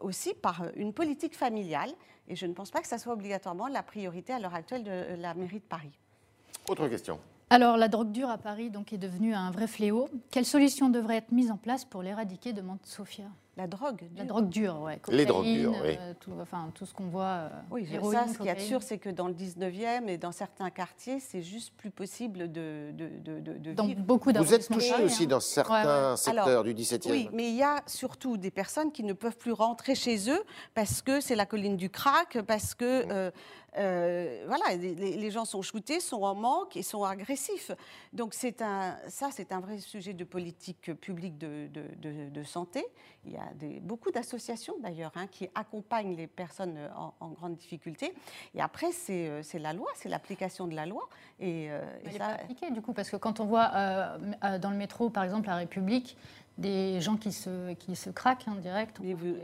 aussi 0.00 0.34
par 0.34 0.64
une 0.76 0.92
politique 0.92 1.36
familiale 1.36 1.92
et 2.28 2.36
je 2.36 2.46
ne 2.46 2.52
pense 2.52 2.70
pas 2.70 2.80
que 2.80 2.88
ça 2.88 2.98
soit 2.98 3.12
obligatoirement 3.12 3.68
la 3.68 3.82
priorité 3.82 4.32
à 4.32 4.38
l'heure 4.38 4.54
actuelle 4.54 4.84
de 4.84 5.20
la 5.20 5.34
mairie 5.34 5.60
de 5.60 5.64
Paris. 5.64 5.98
Autre 6.68 6.88
question. 6.88 7.20
Alors, 7.50 7.76
la 7.76 7.88
drogue 7.88 8.10
dure 8.10 8.28
à 8.28 8.38
Paris 8.38 8.70
donc, 8.70 8.92
est 8.92 8.98
devenue 8.98 9.34
un 9.34 9.50
vrai 9.52 9.68
fléau. 9.68 10.08
Quelles 10.32 10.46
solutions 10.46 10.88
devraient 10.88 11.18
être 11.18 11.30
mises 11.30 11.52
en 11.52 11.56
place 11.56 11.84
pour 11.84 12.02
l'éradiquer 12.02 12.52
demande 12.52 12.78
Sophia. 12.82 13.26
La 13.56 13.66
drogue 13.66 13.96
dure. 13.96 14.18
La 14.18 14.24
drogue 14.24 14.48
dure, 14.50 14.78
oui. 14.82 14.92
Les 15.08 15.24
drogues 15.24 15.46
dures, 15.46 15.74
oui. 15.82 15.96
Euh, 15.98 16.12
tout, 16.20 16.32
enfin, 16.42 16.70
tout 16.74 16.84
ce 16.84 16.92
qu'on 16.92 17.06
voit. 17.06 17.24
Euh, 17.24 17.48
oui, 17.70 17.88
ça, 18.12 18.26
ce 18.28 18.38
qui 18.38 18.48
est 18.48 18.58
sûr, 18.58 18.82
c'est 18.82 18.98
que 18.98 19.08
dans 19.08 19.28
le 19.28 19.34
19e 19.34 20.08
et 20.08 20.18
dans 20.18 20.32
certains 20.32 20.68
quartiers, 20.68 21.20
c'est 21.20 21.40
juste 21.40 21.72
plus 21.74 21.90
possible 21.90 22.52
de, 22.52 22.92
de, 22.92 23.40
de, 23.40 23.72
dans 23.72 23.86
Beaucoup 23.96 24.30
Vous 24.30 24.52
êtes 24.52 24.68
touché 24.68 25.02
aussi 25.02 25.26
dans 25.26 25.40
certains 25.40 26.16
secteurs 26.16 26.64
du 26.64 26.74
17e 26.74 27.10
Oui, 27.10 27.30
mais 27.32 27.48
il 27.48 27.56
y 27.56 27.62
a 27.62 27.82
surtout 27.86 28.36
des 28.36 28.50
personnes 28.50 28.92
qui 28.92 29.04
ne 29.04 29.14
peuvent 29.14 29.38
plus 29.38 29.52
rentrer 29.52 29.94
chez 29.94 30.30
eux 30.30 30.44
parce 30.74 31.00
que 31.00 31.22
c'est 31.22 31.34
la 31.34 31.46
colline 31.46 31.76
du 31.76 31.88
crack, 31.88 32.38
parce 32.46 32.74
que. 32.74 33.10
Euh, 33.10 33.30
euh, 33.78 34.44
voilà, 34.46 34.76
les, 34.76 35.30
gens 35.30 35.44
sont 35.44 35.62
shootés, 35.62 36.00
sont 36.00 36.22
en 36.22 36.34
manque 36.34 36.76
et 36.76 36.82
sont 36.82 37.04
agressifs. 37.04 37.70
Donc 38.12 38.34
c'est 38.34 38.62
un, 38.62 38.96
ça, 39.08 39.28
c'est 39.30 39.52
un 39.52 39.60
vrai 39.60 39.78
sujet 39.78 40.14
de 40.14 40.24
politique 40.24 40.92
publique 40.94 41.36
de, 41.38 41.68
de, 41.68 42.42
santé. 42.42 42.84
Il 43.24 43.32
y 43.32 43.36
a 43.36 43.52
des, 43.54 43.80
beaucoup 43.80 44.10
d'associations 44.10 44.74
d'ailleurs 44.80 45.12
hein, 45.14 45.26
qui 45.26 45.48
accompagnent 45.54 46.16
les 46.16 46.26
personnes 46.26 46.78
en, 47.20 47.28
grande 47.30 47.56
difficulté. 47.56 48.14
Et 48.54 48.60
après, 48.60 48.92
c'est, 48.92 49.28
euh, 49.28 49.42
c'est 49.42 49.58
la 49.58 49.72
loi, 49.72 49.88
c'est 49.96 50.08
l'application 50.08 50.66
de 50.66 50.74
la 50.74 50.86
loi. 50.86 51.08
Et, 51.40 51.70
euh, 51.70 51.82
et 52.04 52.12
ça... 52.12 52.26
appliqué 52.28 52.70
du 52.70 52.80
coup, 52.80 52.92
parce 52.92 53.10
que 53.10 53.16
quand 53.16 53.40
on 53.40 53.44
voit 53.44 53.68
dans 54.58 54.70
le 54.70 54.76
métro, 54.76 55.10
par 55.10 55.24
exemple, 55.24 55.48
la 55.48 55.56
République, 55.56 56.16
des 56.58 57.00
gens 57.00 57.16
qui 57.16 57.32
se, 57.32 57.74
qui 57.74 57.96
se 57.96 58.10
craquent 58.10 58.48
en 58.48 58.52
hein, 58.52 58.60
direct. 58.60 58.98
Mais 59.02 59.14
vous, 59.14 59.34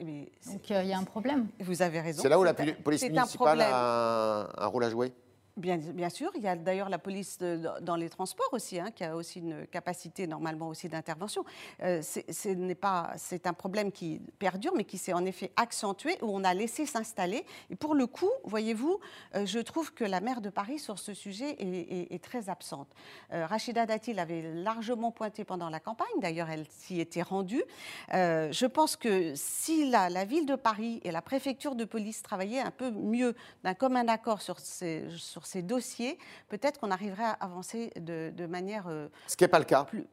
Donc 0.00 0.70
il 0.70 0.86
y 0.86 0.92
a 0.92 0.98
un 0.98 1.04
problème. 1.04 1.48
Vous 1.60 1.82
avez 1.82 2.00
raison. 2.00 2.22
C'est 2.22 2.28
là 2.28 2.38
où 2.38 2.44
la 2.44 2.54
police 2.54 3.02
municipale 3.02 3.60
a 3.62 4.48
un 4.56 4.66
rôle 4.66 4.84
à 4.84 4.90
jouer 4.90 5.12
Bien, 5.56 6.10
sûr, 6.10 6.30
il 6.34 6.42
y 6.42 6.48
a 6.48 6.54
d'ailleurs 6.54 6.90
la 6.90 6.98
police 6.98 7.38
dans 7.38 7.96
les 7.96 8.10
transports 8.10 8.52
aussi, 8.52 8.78
hein, 8.78 8.90
qui 8.94 9.04
a 9.04 9.16
aussi 9.16 9.38
une 9.38 9.66
capacité 9.66 10.26
normalement 10.26 10.68
aussi 10.68 10.90
d'intervention. 10.90 11.46
Euh, 11.82 12.02
c'est 12.02 13.46
un 13.46 13.52
problème 13.54 13.90
qui 13.90 14.20
perdure, 14.38 14.74
mais 14.76 14.84
qui 14.84 14.98
s'est 14.98 15.14
en 15.14 15.24
effet 15.24 15.52
accentué, 15.56 16.18
où 16.20 16.26
on 16.28 16.44
a 16.44 16.52
laissé 16.52 16.84
s'installer. 16.84 17.46
Et 17.70 17.76
pour 17.76 17.94
le 17.94 18.06
coup, 18.06 18.28
voyez-vous, 18.44 19.00
euh, 19.34 19.46
je 19.46 19.58
trouve 19.58 19.94
que 19.94 20.04
la 20.04 20.20
maire 20.20 20.42
de 20.42 20.50
Paris 20.50 20.78
sur 20.78 20.98
ce 20.98 21.14
sujet 21.14 21.56
est, 21.58 22.22
très 22.22 22.50
absente. 22.50 22.88
Euh, 23.32 23.46
Rachida 23.46 23.86
Dati 23.86 24.12
l'avait 24.12 24.42
largement 24.52 25.10
pointé 25.10 25.44
pendant 25.44 25.70
la 25.70 25.80
campagne, 25.80 26.20
d'ailleurs 26.20 26.50
elle 26.50 26.66
s'y 26.68 27.00
était 27.00 27.22
rendue. 27.22 27.62
je 28.10 28.66
pense 28.66 28.96
que 28.96 29.32
si 29.34 29.88
la, 29.88 30.10
la, 30.10 30.26
ville 30.26 30.44
de 30.44 30.54
Paris 30.54 31.00
et 31.04 31.10
la 31.10 31.22
préfecture 31.22 31.76
de 31.76 31.84
police 31.84 32.22
travaillaient 32.22 32.60
un 32.60 32.70
peu 32.70 32.90
mieux 32.90 33.34
d'un 33.64 33.74
commun 33.74 34.06
accord 34.08 34.42
sur 34.42 34.58
ces, 34.58 35.04
sur 35.16 35.45
ces 35.46 35.62
dossiers, 35.62 36.18
peut-être 36.48 36.80
qu'on 36.80 36.90
arriverait 36.90 37.24
à 37.24 37.32
avancer 37.40 37.90
de, 37.96 38.46
manière... 38.46 38.86
Euh, 38.88 39.08
Ce 39.26 39.36
qui 39.36 39.44
n'est 39.44 39.48
pas 39.48 39.58
le 39.58 39.64
cas. 39.64 39.84
Plus... 39.84 40.06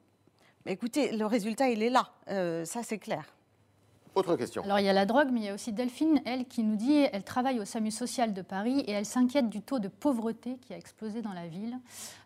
écoutez, 0.66 1.12
le 1.12 1.26
résultat, 1.26 1.70
il 1.70 1.84
est 1.84 1.90
là, 1.90 2.12
euh, 2.30 2.66
ça 2.66 2.84
c'est 2.84 3.00
clair. 3.00 3.26
Autre 4.16 4.36
question. 4.36 4.64
Alors 4.64 4.80
il 4.80 4.86
y 4.86 4.90
a 4.90 4.94
la 4.94 5.08
drogue, 5.08 5.30
mais 5.32 5.40
il 5.40 5.46
y 5.46 5.50
a 5.50 5.56
aussi 5.56 5.74
Delphine, 5.74 6.22
elle, 6.26 6.46
qui 6.46 6.64
nous 6.64 6.76
dit, 6.76 7.08
elle 7.12 7.24
travaille 7.24 7.60
au 7.60 7.66
SAMU 7.66 7.90
social 7.90 8.32
de 8.34 8.44
Paris 8.44 8.82
et 8.82 8.92
elle 8.92 9.08
s'inquiète 9.08 9.50
du 9.50 9.62
taux 9.62 9.80
de 9.80 9.88
pauvreté 9.88 10.58
qui 10.58 10.74
a 10.74 10.78
explosé 10.78 11.24
dans 11.24 11.34
la 11.34 11.48
ville. 11.48 11.80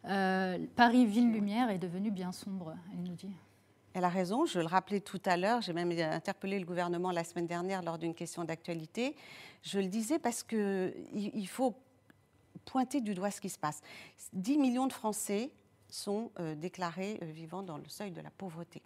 Euh, 0.05 0.57
Paris, 0.75 1.05
ville 1.05 1.31
lumière, 1.31 1.69
est 1.69 1.77
devenu 1.77 2.11
bien 2.11 2.33
sombre, 2.33 2.75
elle 2.91 3.03
nous 3.03 3.15
dit. 3.15 3.31
Elle 3.93 4.03
a 4.03 4.09
raison, 4.09 4.45
je 4.45 4.59
le 4.59 4.65
rappelais 4.65 4.99
tout 4.99 5.21
à 5.25 5.37
l'heure, 5.37 5.61
j'ai 5.61 5.73
même 5.73 5.91
interpellé 5.91 6.59
le 6.59 6.65
gouvernement 6.65 7.11
la 7.11 7.23
semaine 7.23 7.47
dernière 7.47 7.81
lors 7.81 7.97
d'une 7.97 8.13
question 8.13 8.43
d'actualité. 8.43 9.15
Je 9.63 9.79
le 9.79 9.87
disais 9.87 10.19
parce 10.19 10.43
qu'il 10.43 10.93
il 11.13 11.47
faut 11.47 11.73
pointer 12.67 13.01
du 13.01 13.15
doigt 13.15 13.31
ce 13.31 13.41
qui 13.41 13.49
se 13.49 13.57
passe. 13.57 13.81
10 14.33 14.57
millions 14.57 14.87
de 14.87 14.93
Français 14.93 15.51
sont 15.89 16.31
euh, 16.39 16.53
déclarés 16.53 17.17
euh, 17.23 17.25
vivant 17.25 17.63
dans 17.63 17.77
le 17.77 17.87
seuil 17.87 18.11
de 18.11 18.21
la 18.21 18.29
pauvreté. 18.29 18.81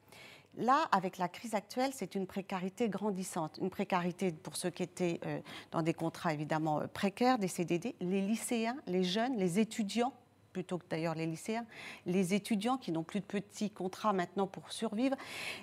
Là, 0.58 0.88
avec 0.92 1.18
la 1.18 1.28
crise 1.28 1.56
actuelle, 1.56 1.92
c'est 1.94 2.14
une 2.14 2.28
précarité 2.28 2.90
grandissante. 2.90 3.58
Une 3.62 3.70
précarité 3.70 4.32
pour 4.32 4.56
ceux 4.56 4.70
qui 4.70 4.84
étaient 4.84 5.20
euh, 5.26 5.40
dans 5.72 5.82
des 5.82 5.94
contrats 5.94 6.34
évidemment 6.34 6.82
précaires, 6.94 7.40
des 7.40 7.48
CDD, 7.48 7.96
les 8.02 8.22
lycéens, 8.22 8.78
les 8.86 9.04
jeunes, 9.04 9.38
les 9.38 9.60
étudiants 9.60 10.14
plutôt 10.52 10.78
que 10.78 10.86
d'ailleurs 10.90 11.16
les 11.16 11.26
lycéens, 11.26 11.66
les 12.06 12.34
étudiants 12.34 12.78
qui 12.78 12.92
n'ont 12.92 13.04
plus 13.04 13.20
de 13.20 13.26
petits 13.26 13.70
contrats 13.70 14.14
maintenant 14.14 14.48
pour 14.48 14.72
survivre. 14.72 15.16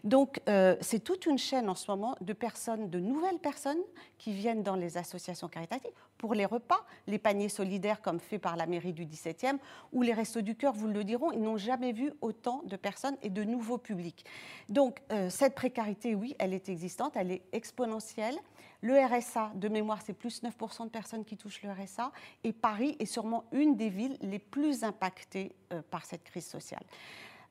Donc 0.05 0.41
euh, 0.49 0.77
c'est 0.81 1.01
toute 1.01 1.27
une 1.27 1.39
chaîne 1.39 1.69
en 1.69 1.75
ce 1.75 1.91
moment 1.91 2.17
de 2.21 2.33
personnes, 2.33 2.91
de 2.91 2.99
nouvelles 2.99 3.39
personnes 3.39 3.79
qui 4.19 4.33
viennent 4.33 4.63
dans 4.63 4.77
les 4.77 4.97
associations 4.97 5.49
caritatives 5.49 5.93
pour 6.19 6.35
les 6.35 6.45
repas, 6.45 6.85
les 7.07 7.19
paniers 7.19 7.49
solidaires 7.49 8.03
comme 8.03 8.21
fait 8.21 8.39
par 8.39 8.57
la 8.57 8.67
mairie 8.67 8.93
du 8.93 9.07
17e 9.07 9.59
ou 9.93 10.03
les 10.03 10.13
restos 10.13 10.43
du 10.43 10.57
cœur, 10.57 10.75
vous 10.75 10.89
le 10.89 11.05
diront, 11.05 11.33
ils 11.33 11.41
n'ont 11.41 11.57
jamais 11.57 11.93
vu 11.93 12.13
autant 12.21 12.63
de 12.65 12.77
personnes 12.77 13.17
et 13.23 13.31
de 13.31 13.45
nouveaux 13.45 13.79
publics. 13.79 14.25
Donc 14.69 15.01
euh, 15.13 15.31
cette 15.31 15.55
précarité, 15.55 16.15
oui, 16.15 16.35
elle 16.39 16.53
est 16.53 16.69
existante, 16.69 17.17
elle 17.17 17.31
est 17.31 17.43
exponentielle. 17.53 18.37
Le 18.81 18.95
RSA, 18.95 19.53
de 19.55 19.69
mémoire, 19.69 20.01
c'est 20.05 20.13
plus 20.13 20.43
9% 20.43 20.85
de 20.85 20.91
personnes 20.91 21.25
qui 21.25 21.37
touchent 21.37 21.63
le 21.63 21.71
RSA. 21.71 22.13
Et 22.45 22.53
Paris 22.53 22.97
est 23.01 23.07
sûrement 23.07 23.45
une 23.51 23.77
des 23.77 23.89
villes 23.89 24.17
les 24.21 24.39
plus 24.39 24.85
impactées 24.85 25.57
euh, 25.73 25.83
par 25.91 26.05
cette 26.05 26.23
crise 26.23 26.47
sociale. 26.47 26.85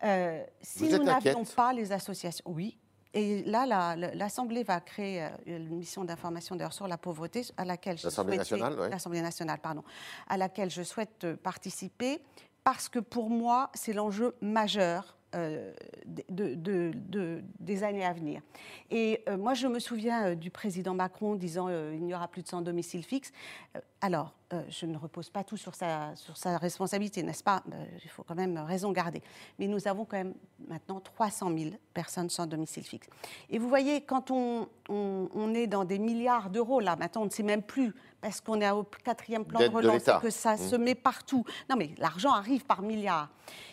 Euh, 0.04 0.44
si 0.62 0.90
nous 0.90 1.04
n'avions 1.04 1.44
pas 1.44 1.74
les 1.74 1.92
associations, 1.92 2.46
oui. 2.48 2.78
Et 3.14 3.44
là, 3.44 3.96
l'Assemblée 3.96 4.64
va 4.64 4.80
créer 4.80 5.24
euh, 5.24 5.30
une 5.46 5.78
mission 5.78 6.04
d'information 6.04 6.56
d'ailleurs 6.56 6.74
sur 6.74 6.88
la 6.88 6.98
pauvreté 6.98 7.42
à 7.58 7.66
laquelle 7.66 7.98
l'Assemblée 8.04 8.38
nationale, 8.38 8.76
l'Assemblée 8.90 9.22
nationale, 9.22 9.60
pardon, 9.60 9.84
à 10.28 10.38
laquelle 10.38 10.70
je 10.70 10.84
souhaite 10.84 11.36
participer 11.36 12.22
parce 12.64 12.90
que 12.90 13.00
pour 13.00 13.30
moi, 13.30 13.70
c'est 13.74 13.94
l'enjeu 13.94 14.36
majeur 14.42 15.18
euh, 15.36 15.74
de, 16.30 17.42
des 17.60 17.84
années 17.84 18.06
à 18.06 18.14
venir. 18.14 18.42
Et 18.90 19.24
euh, 19.28 19.38
moi, 19.38 19.54
je 19.54 19.68
me 19.68 19.78
souviens 19.78 20.28
euh, 20.28 20.36
du 20.36 20.50
président 20.50 20.94
Macron 20.94 21.36
disant 21.36 21.68
il 21.68 22.02
n'y 22.06 22.16
aura 22.16 22.30
plus 22.30 22.44
de 22.44 22.48
sans 22.48 22.62
domicile 22.62 23.04
fixe. 23.04 23.34
Alors, 24.00 24.34
euh, 24.54 24.62
je 24.70 24.86
ne 24.86 24.96
repose 24.98 25.30
pas 25.30 25.44
tout 25.44 25.58
sur 25.58 25.74
sa, 25.76 26.16
sur 26.16 26.38
sa 26.38 26.58
responsabilité, 26.58 27.24
n'est-ce 27.24 27.44
pas? 27.44 27.64
Euh, 27.74 27.86
Il 28.04 28.10
faut 28.10 28.24
quand 28.24 28.36
même 28.36 28.58
raison 28.60 28.92
garder. 28.92 29.22
Mais 29.58 29.68
nous 29.68 29.88
avons 29.88 30.06
quand 30.06 30.18
même 30.18 30.36
maintenant 30.68 31.00
300 31.00 31.50
000 31.58 31.72
personnes 31.94 32.30
sans 32.30 32.46
domicile 32.46 32.84
fixe. 32.84 33.08
Et 33.50 33.58
vous 33.60 33.68
voyez, 33.68 34.02
quand 34.02 34.30
on, 34.32 34.70
on- 34.88 35.30
on 35.34 35.54
est 35.54 35.68
dans 35.68 35.84
des 35.84 35.98
milliards 36.00 36.50
d'euros, 36.50 36.80
là, 36.80 36.96
maintenant, 36.96 37.24
on 37.24 37.26
ne 37.26 37.30
sait 37.32 37.44
même 37.44 37.64
plus, 37.64 37.94
parce 38.22 38.40
qu'on 38.40 38.62
est 38.62 38.70
au 38.70 38.84
quatrième 38.84 39.44
plan 39.46 39.60
de 39.60 39.74
relance 39.76 40.04
et 40.20 40.22
que 40.22 40.30
ça 40.30 40.56
se 40.58 40.76
met 40.76 40.96
partout. 40.96 41.44
Non, 41.70 41.76
mais 41.76 41.90
l'argent 41.98 42.32
arrive 42.32 42.66
par 42.66 42.82
milliards. 42.84 43.30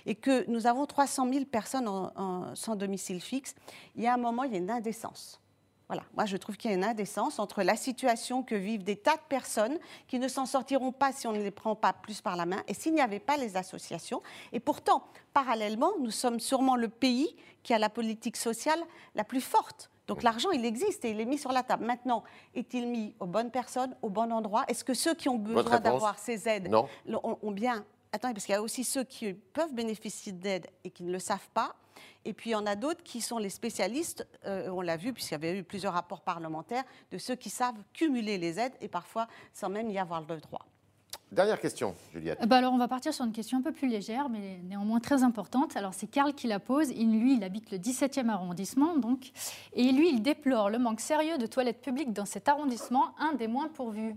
Et 0.06 0.14
que 0.14 0.48
nous 0.50 0.66
avons 0.66 0.86
300 0.86 1.30
000 1.30 1.44
personnes 1.44 1.86
en- 1.86 2.10
en- 2.16 2.54
sans 2.56 2.76
domicile 2.76 3.20
fixe. 3.20 3.54
Il 3.94 4.02
y 4.02 4.06
a 4.06 4.14
un 4.14 4.18
moment, 4.18 4.44
il 4.44 4.52
y 4.52 4.54
a 4.54 4.58
une 4.58 4.70
indécence. 4.70 5.40
Voilà, 5.88 6.02
moi 6.14 6.24
je 6.24 6.36
trouve 6.38 6.56
qu'il 6.56 6.70
y 6.70 6.74
a 6.74 6.76
une 6.76 6.84
indécence 6.84 7.38
entre 7.38 7.62
la 7.62 7.76
situation 7.76 8.42
que 8.42 8.54
vivent 8.54 8.84
des 8.84 8.96
tas 8.96 9.16
de 9.16 9.22
personnes 9.28 9.78
qui 10.08 10.18
ne 10.18 10.28
s'en 10.28 10.46
sortiront 10.46 10.92
pas 10.92 11.12
si 11.12 11.26
on 11.26 11.32
ne 11.32 11.42
les 11.42 11.50
prend 11.50 11.74
pas 11.74 11.92
plus 11.92 12.22
par 12.22 12.36
la 12.36 12.46
main 12.46 12.62
et 12.68 12.74
s'il 12.74 12.94
n'y 12.94 13.02
avait 13.02 13.20
pas 13.20 13.36
les 13.36 13.56
associations. 13.56 14.22
Et 14.52 14.60
pourtant, 14.60 15.04
parallèlement, 15.34 15.90
nous 16.00 16.10
sommes 16.10 16.40
sûrement 16.40 16.76
le 16.76 16.88
pays 16.88 17.36
qui 17.62 17.74
a 17.74 17.78
la 17.78 17.90
politique 17.90 18.36
sociale 18.36 18.80
la 19.14 19.24
plus 19.24 19.42
forte. 19.42 19.90
Donc 20.06 20.22
l'argent, 20.22 20.50
il 20.50 20.64
existe 20.64 21.04
et 21.04 21.10
il 21.10 21.20
est 21.20 21.24
mis 21.24 21.38
sur 21.38 21.52
la 21.52 21.62
table. 21.62 21.84
Maintenant, 21.84 22.24
est-il 22.54 22.86
mis 22.88 23.14
aux 23.20 23.26
bonnes 23.26 23.50
personnes, 23.50 23.96
au 24.02 24.10
bon 24.10 24.32
endroit 24.32 24.64
Est-ce 24.68 24.84
que 24.84 24.94
ceux 24.94 25.14
qui 25.14 25.28
ont 25.28 25.38
besoin 25.38 25.80
d'avoir 25.80 26.18
ces 26.18 26.48
aides 26.48 26.68
Non. 26.68 26.86
ont 27.22 27.50
bien. 27.50 27.84
Attendez, 28.14 28.32
parce 28.32 28.46
qu'il 28.46 28.52
y 28.52 28.56
a 28.56 28.62
aussi 28.62 28.84
ceux 28.84 29.02
qui 29.02 29.32
peuvent 29.32 29.74
bénéficier 29.74 30.30
d'aide 30.30 30.68
et 30.84 30.90
qui 30.90 31.02
ne 31.02 31.10
le 31.10 31.18
savent 31.18 31.48
pas. 31.52 31.74
Et 32.24 32.32
puis 32.32 32.50
il 32.50 32.52
y 32.52 32.56
en 32.56 32.64
a 32.64 32.76
d'autres 32.76 33.02
qui 33.02 33.20
sont 33.20 33.38
les 33.38 33.50
spécialistes, 33.50 34.24
euh, 34.46 34.68
on 34.68 34.82
l'a 34.82 34.96
vu, 34.96 35.12
puisqu'il 35.12 35.32
y 35.32 35.34
avait 35.34 35.58
eu 35.58 35.64
plusieurs 35.64 35.94
rapports 35.94 36.20
parlementaires, 36.20 36.84
de 37.10 37.18
ceux 37.18 37.34
qui 37.34 37.50
savent 37.50 37.74
cumuler 37.92 38.38
les 38.38 38.60
aides 38.60 38.74
et 38.80 38.86
parfois 38.86 39.26
sans 39.52 39.68
même 39.68 39.90
y 39.90 39.98
avoir 39.98 40.20
le 40.20 40.38
droit. 40.38 40.64
Dernière 41.32 41.58
question, 41.58 41.96
Juliette. 42.12 42.40
Euh, 42.40 42.46
bah 42.46 42.58
alors, 42.58 42.72
on 42.72 42.78
va 42.78 42.86
partir 42.86 43.12
sur 43.12 43.24
une 43.24 43.32
question 43.32 43.58
un 43.58 43.62
peu 43.62 43.72
plus 43.72 43.88
légère, 43.88 44.28
mais 44.28 44.60
néanmoins 44.62 45.00
très 45.00 45.24
importante. 45.24 45.76
Alors, 45.76 45.92
c'est 45.92 46.06
Karl 46.06 46.34
qui 46.34 46.46
la 46.46 46.60
pose. 46.60 46.90
Il, 46.90 47.18
lui, 47.18 47.34
il 47.34 47.42
habite 47.42 47.72
le 47.72 47.78
17e 47.78 48.28
arrondissement, 48.28 48.96
donc. 48.96 49.32
Et 49.72 49.90
lui, 49.90 50.10
il 50.10 50.22
déplore 50.22 50.70
le 50.70 50.78
manque 50.78 51.00
sérieux 51.00 51.36
de 51.36 51.46
toilettes 51.46 51.80
publiques 51.80 52.12
dans 52.12 52.26
cet 52.26 52.48
arrondissement, 52.48 53.12
un 53.18 53.32
des 53.32 53.48
moins 53.48 53.66
pourvus. 53.66 54.14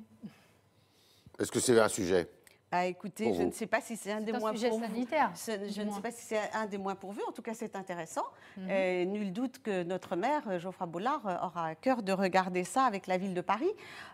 Est-ce 1.39 1.51
que 1.51 1.59
c'est 1.59 1.79
un 1.79 1.89
sujet? 1.89 2.29
Bah, 2.77 2.85
écoutez, 2.85 3.33
je 3.33 3.39
vous. 3.41 3.47
ne 3.47 3.51
sais 3.51 3.65
pas 3.65 3.81
si 3.81 3.95
c'est 3.97 4.11
un 4.11 4.21
des 4.21 4.31
un 4.33 4.39
moins 4.39 4.51
sujet 4.53 4.69
pourvus. 4.69 4.85
sanitaire. 4.85 5.31
Je 5.47 5.81
ne 5.81 5.91
sais 5.91 6.01
pas 6.01 6.11
si 6.11 6.23
c'est 6.25 6.39
un 6.53 6.67
des 6.67 6.77
moins 6.77 6.93
pourvus. 6.95 7.21
En 7.27 7.31
tout 7.31 7.41
cas, 7.41 7.53
c'est 7.55 7.75
intéressant. 7.75 8.23
Mhm. 8.57 8.67
Euh, 8.69 9.05
nul 9.05 9.33
doute 9.33 9.59
que 9.63 9.81
notre 9.83 10.15
maire, 10.15 10.43
euh, 10.47 10.59
Geoffroy 10.59 10.85
Bollard, 10.85 11.25
euh, 11.25 11.35
aura 11.45 11.67
à 11.69 11.75
cœur 11.75 12.03
de 12.03 12.11
regarder 12.11 12.63
ça 12.63 12.83
avec 12.83 13.07
la 13.07 13.17
ville 13.17 13.33
de 13.33 13.41
Paris 13.41 13.71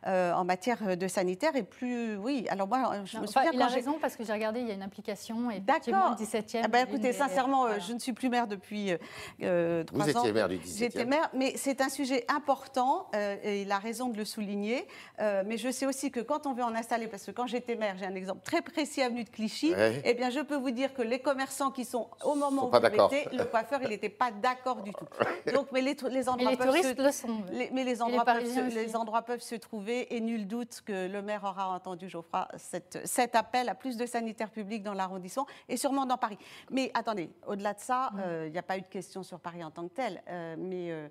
euh, 0.07 0.31
en 0.33 0.45
matière 0.45 0.95
de 0.95 1.07
sanitaire. 1.09 1.55
Et 1.57 1.63
plus, 1.63 2.15
oui. 2.15 2.45
Alors 2.49 2.67
moi, 2.69 3.01
je 3.03 3.17
Non, 3.17 3.23
me 3.23 3.27
enfin, 3.27 3.41
souviens 3.41 3.51
il 3.53 3.61
a 3.61 3.67
quand 3.67 3.73
raison 3.73 3.97
parce 3.99 4.15
que 4.15 4.23
j'ai 4.23 4.33
regardé, 4.33 4.61
il 4.61 4.67
y 4.67 4.71
a 4.71 4.75
une 4.75 4.81
application 4.81 5.49
D'accord. 5.61 6.11
le 6.11 6.15
17e. 6.23 6.61
Ah 6.63 6.67
l'une 6.67 6.75
écoutez, 6.87 6.97
des- 7.09 7.13
sincèrement, 7.13 7.61
voilà. 7.63 7.79
je 7.79 7.91
ne 7.93 7.99
suis 7.99 8.13
plus 8.13 8.29
maire 8.29 8.47
depuis 8.47 8.93
euh, 9.41 9.83
trois 9.83 10.05
Vous 10.05 10.17
ans. 10.17 10.21
étiez 10.21 10.31
maire 10.31 10.47
du 10.47 10.57
17e. 10.57 10.77
J'étais 10.77 11.05
maire, 11.05 11.29
mais 11.33 11.53
c'est 11.57 11.81
un 11.81 11.89
sujet 11.89 12.25
important 12.29 13.07
euh, 13.15 13.35
et 13.43 13.63
il 13.63 13.71
a 13.71 13.79
raison 13.79 14.07
de 14.09 14.17
le 14.17 14.25
souligner. 14.25 14.87
Euh, 15.19 15.43
mais 15.45 15.57
je 15.57 15.69
sais 15.69 15.85
aussi 15.85 16.11
que 16.11 16.19
quand 16.21 16.47
on 16.47 16.53
veut 16.53 16.63
en 16.63 16.75
installer, 16.75 17.07
parce 17.07 17.25
que 17.25 17.31
quand 17.31 17.47
j'étais 17.47 17.75
maire, 17.75 17.95
j'ai 17.97 18.05
un 18.05 18.15
exemple 18.15 18.41
très 18.43 18.52
précis 18.61 19.01
avenue 19.01 19.23
de 19.23 19.29
Clichy, 19.29 19.73
Ouais. 19.73 20.01
eh 20.05 20.13
bien 20.13 20.29
je 20.29 20.39
peux 20.41 20.55
vous 20.55 20.71
dire 20.71 20.93
que 20.93 21.01
les 21.01 21.19
commerçants 21.19 21.71
qui 21.71 21.85
sont 21.85 22.07
au 22.23 22.35
moment 22.35 22.63
Sont 22.63 22.67
où 22.67 22.71
vous 22.71 23.07
mettez, 23.09 23.27
le 23.35 23.43
coiffeur, 23.45 23.79
il 23.83 23.89
n'était 23.89 24.09
pas 24.09 24.31
d'accord 24.31 24.81
du 24.81 24.91
tout. 24.93 25.05
Donc, 25.53 25.67
mais 25.71 25.81
les, 25.81 25.93
les 25.95 26.09
Mais 26.11 26.29
endroits 26.29 26.51
les 26.51 26.57
touristes 26.57 26.97
se- 26.97 27.01
le 27.01 27.11
sont. 27.11 27.43
les- 27.51 27.69
mais 27.71 27.83
les 27.83 28.01
endroits, 28.01 28.25
peuvent 28.25 28.45
se, 28.45 28.73
les 28.75 28.95
endroits 28.95 29.21
peuvent 29.23 29.41
se 29.41 29.55
trouver 29.55 30.15
et 30.15 30.21
nul 30.21 30.47
doute 30.47 30.81
que 30.85 31.07
le 31.07 31.21
maire 31.21 31.43
aura 31.43 31.69
entendu, 31.69 32.09
Geoffroy, 32.09 32.47
cette- 32.57 32.99
cet 33.05 33.35
appel 33.35 33.69
à 33.69 33.75
plus 33.75 33.97
de 33.97 34.05
sanitaires 34.05 34.51
publics 34.51 34.83
dans 34.83 34.93
l'arrondissement 34.93 35.45
et 35.69 35.77
sûrement 35.77 36.05
dans 36.05 36.17
Paris. 36.17 36.37
Mais 36.69 36.91
attendez, 36.93 37.29
au-delà 37.47 37.73
de 37.73 37.79
ça, 37.79 38.11
euh, 38.19 38.45
il 38.47 38.51
n'y 38.51 38.57
a 38.59 38.63
pas 38.63 38.77
eu 38.77 38.81
de 38.81 38.87
question 38.87 39.23
sur 39.23 39.39
Paris 39.39 39.63
en 39.63 39.71
tant 39.71 39.87
que 39.87 39.93
tel. 39.93 40.21
Euh, 40.29 40.55
mais 40.57 40.91
euh, 40.91 41.07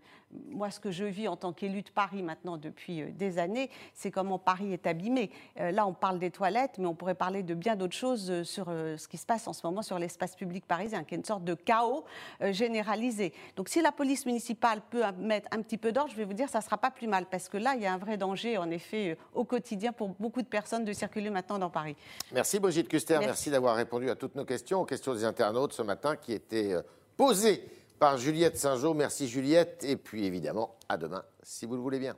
moi, 0.51 0.71
ce 0.71 0.81
que 0.81 0.91
je 0.91 1.05
vis 1.05 1.29
en 1.29 1.37
tant 1.37 1.53
qu'élu 1.53 1.83
de 1.83 1.91
Paris 1.91 2.23
maintenant 2.23 2.57
depuis 2.57 3.03
euh, 3.03 3.09
des 3.13 3.39
années, 3.39 3.71
c'est 3.95 4.11
comment 4.11 4.39
Paris 4.39 4.73
est 4.73 4.87
abîmé. 4.87 5.31
Euh, 5.61 5.71
là, 5.71 5.87
on 5.87 5.93
parle 5.93 6.19
des 6.19 6.31
toilettes, 6.31 6.79
mais 6.79 6.87
on 6.87 6.95
pourrait 6.95 7.15
parler 7.15 7.43
de 7.43 7.55
bien 7.55 7.77
d'autres 7.77 7.97
choses 7.97 8.31
euh, 8.31 8.45
sur 8.45 8.67
ce 8.67 9.09
qui 9.09 9.19
se 9.19 9.27
passe 9.27 9.47
en 9.49 9.53
ce 9.53 9.67
moment 9.67 9.83
sur 9.83 9.99
l'espace 9.99 10.37
public 10.37 10.67
parisien, 10.67 11.05
qui 11.05 11.15
est 11.15 11.19
une 11.19 11.25
sorte 11.25 11.45
de 11.45 11.55
chaos 11.55 12.05
généralisé. 12.41 13.33
Donc, 13.57 13.69
si 13.69 13.81
la 13.81 13.93
police 13.93 14.27
municipale 14.27 14.81
peut 14.91 15.03
mettre 15.19 15.49
un 15.51 15.61
petit 15.63 15.79
peu 15.79 15.93
d'ordre, 15.93 16.11
je 16.11 16.17
vais 16.17 16.25
vous 16.25 16.33
dire, 16.33 16.49
ça 16.49 16.59
ne 16.59 16.65
sera 16.65 16.79
pas 16.79 16.91
plus 16.91 17.07
mal, 17.07 17.27
parce 17.27 17.49
que 17.49 17.57
là, 17.57 17.75
il 17.77 17.83
y 17.83 17.87
a 17.87 17.93
un 17.93 17.99
vrai 17.99 18.17
danger, 18.17 18.59
en 18.59 18.71
effet, 18.71 19.17
au 19.35 19.45
quotidien 19.45 19.93
pour 19.93 20.09
beaucoup 20.09 20.43
de 20.43 20.47
personnes 20.47 20.85
de 20.85 20.93
circuler 20.93 21.31
maintenant 21.31 21.59
dans 21.59 21.71
Paris. 21.71 21.97
Merci 22.33 22.59
Brigitte 22.59 22.89
Custer, 22.89 23.15
merci, 23.15 23.27
Merci. 23.29 23.51
d'avoir 23.51 23.77
répondu 23.77 24.11
à 24.11 24.15
toutes 24.15 24.35
nos 24.35 24.45
questions, 24.45 24.81
aux 24.81 24.87
questions 24.87 25.15
des 25.15 25.25
internautes 25.25 25.73
ce 25.73 25.83
matin 25.83 26.17
qui 26.17 26.33
étaient 26.33 26.75
posées 27.17 27.63
par 28.03 28.19
Juliette 28.19 28.59
Saint-Jean. 28.59 28.95
Merci 28.95 29.29
Juliette, 29.29 29.85
et 29.85 29.97
puis 29.97 30.27
évidemment, 30.27 30.75
à 30.89 30.97
demain, 30.97 31.23
si 31.45 31.67
vous 31.67 31.77
le 31.77 31.81
voulez 31.83 32.01
bien. 32.01 32.17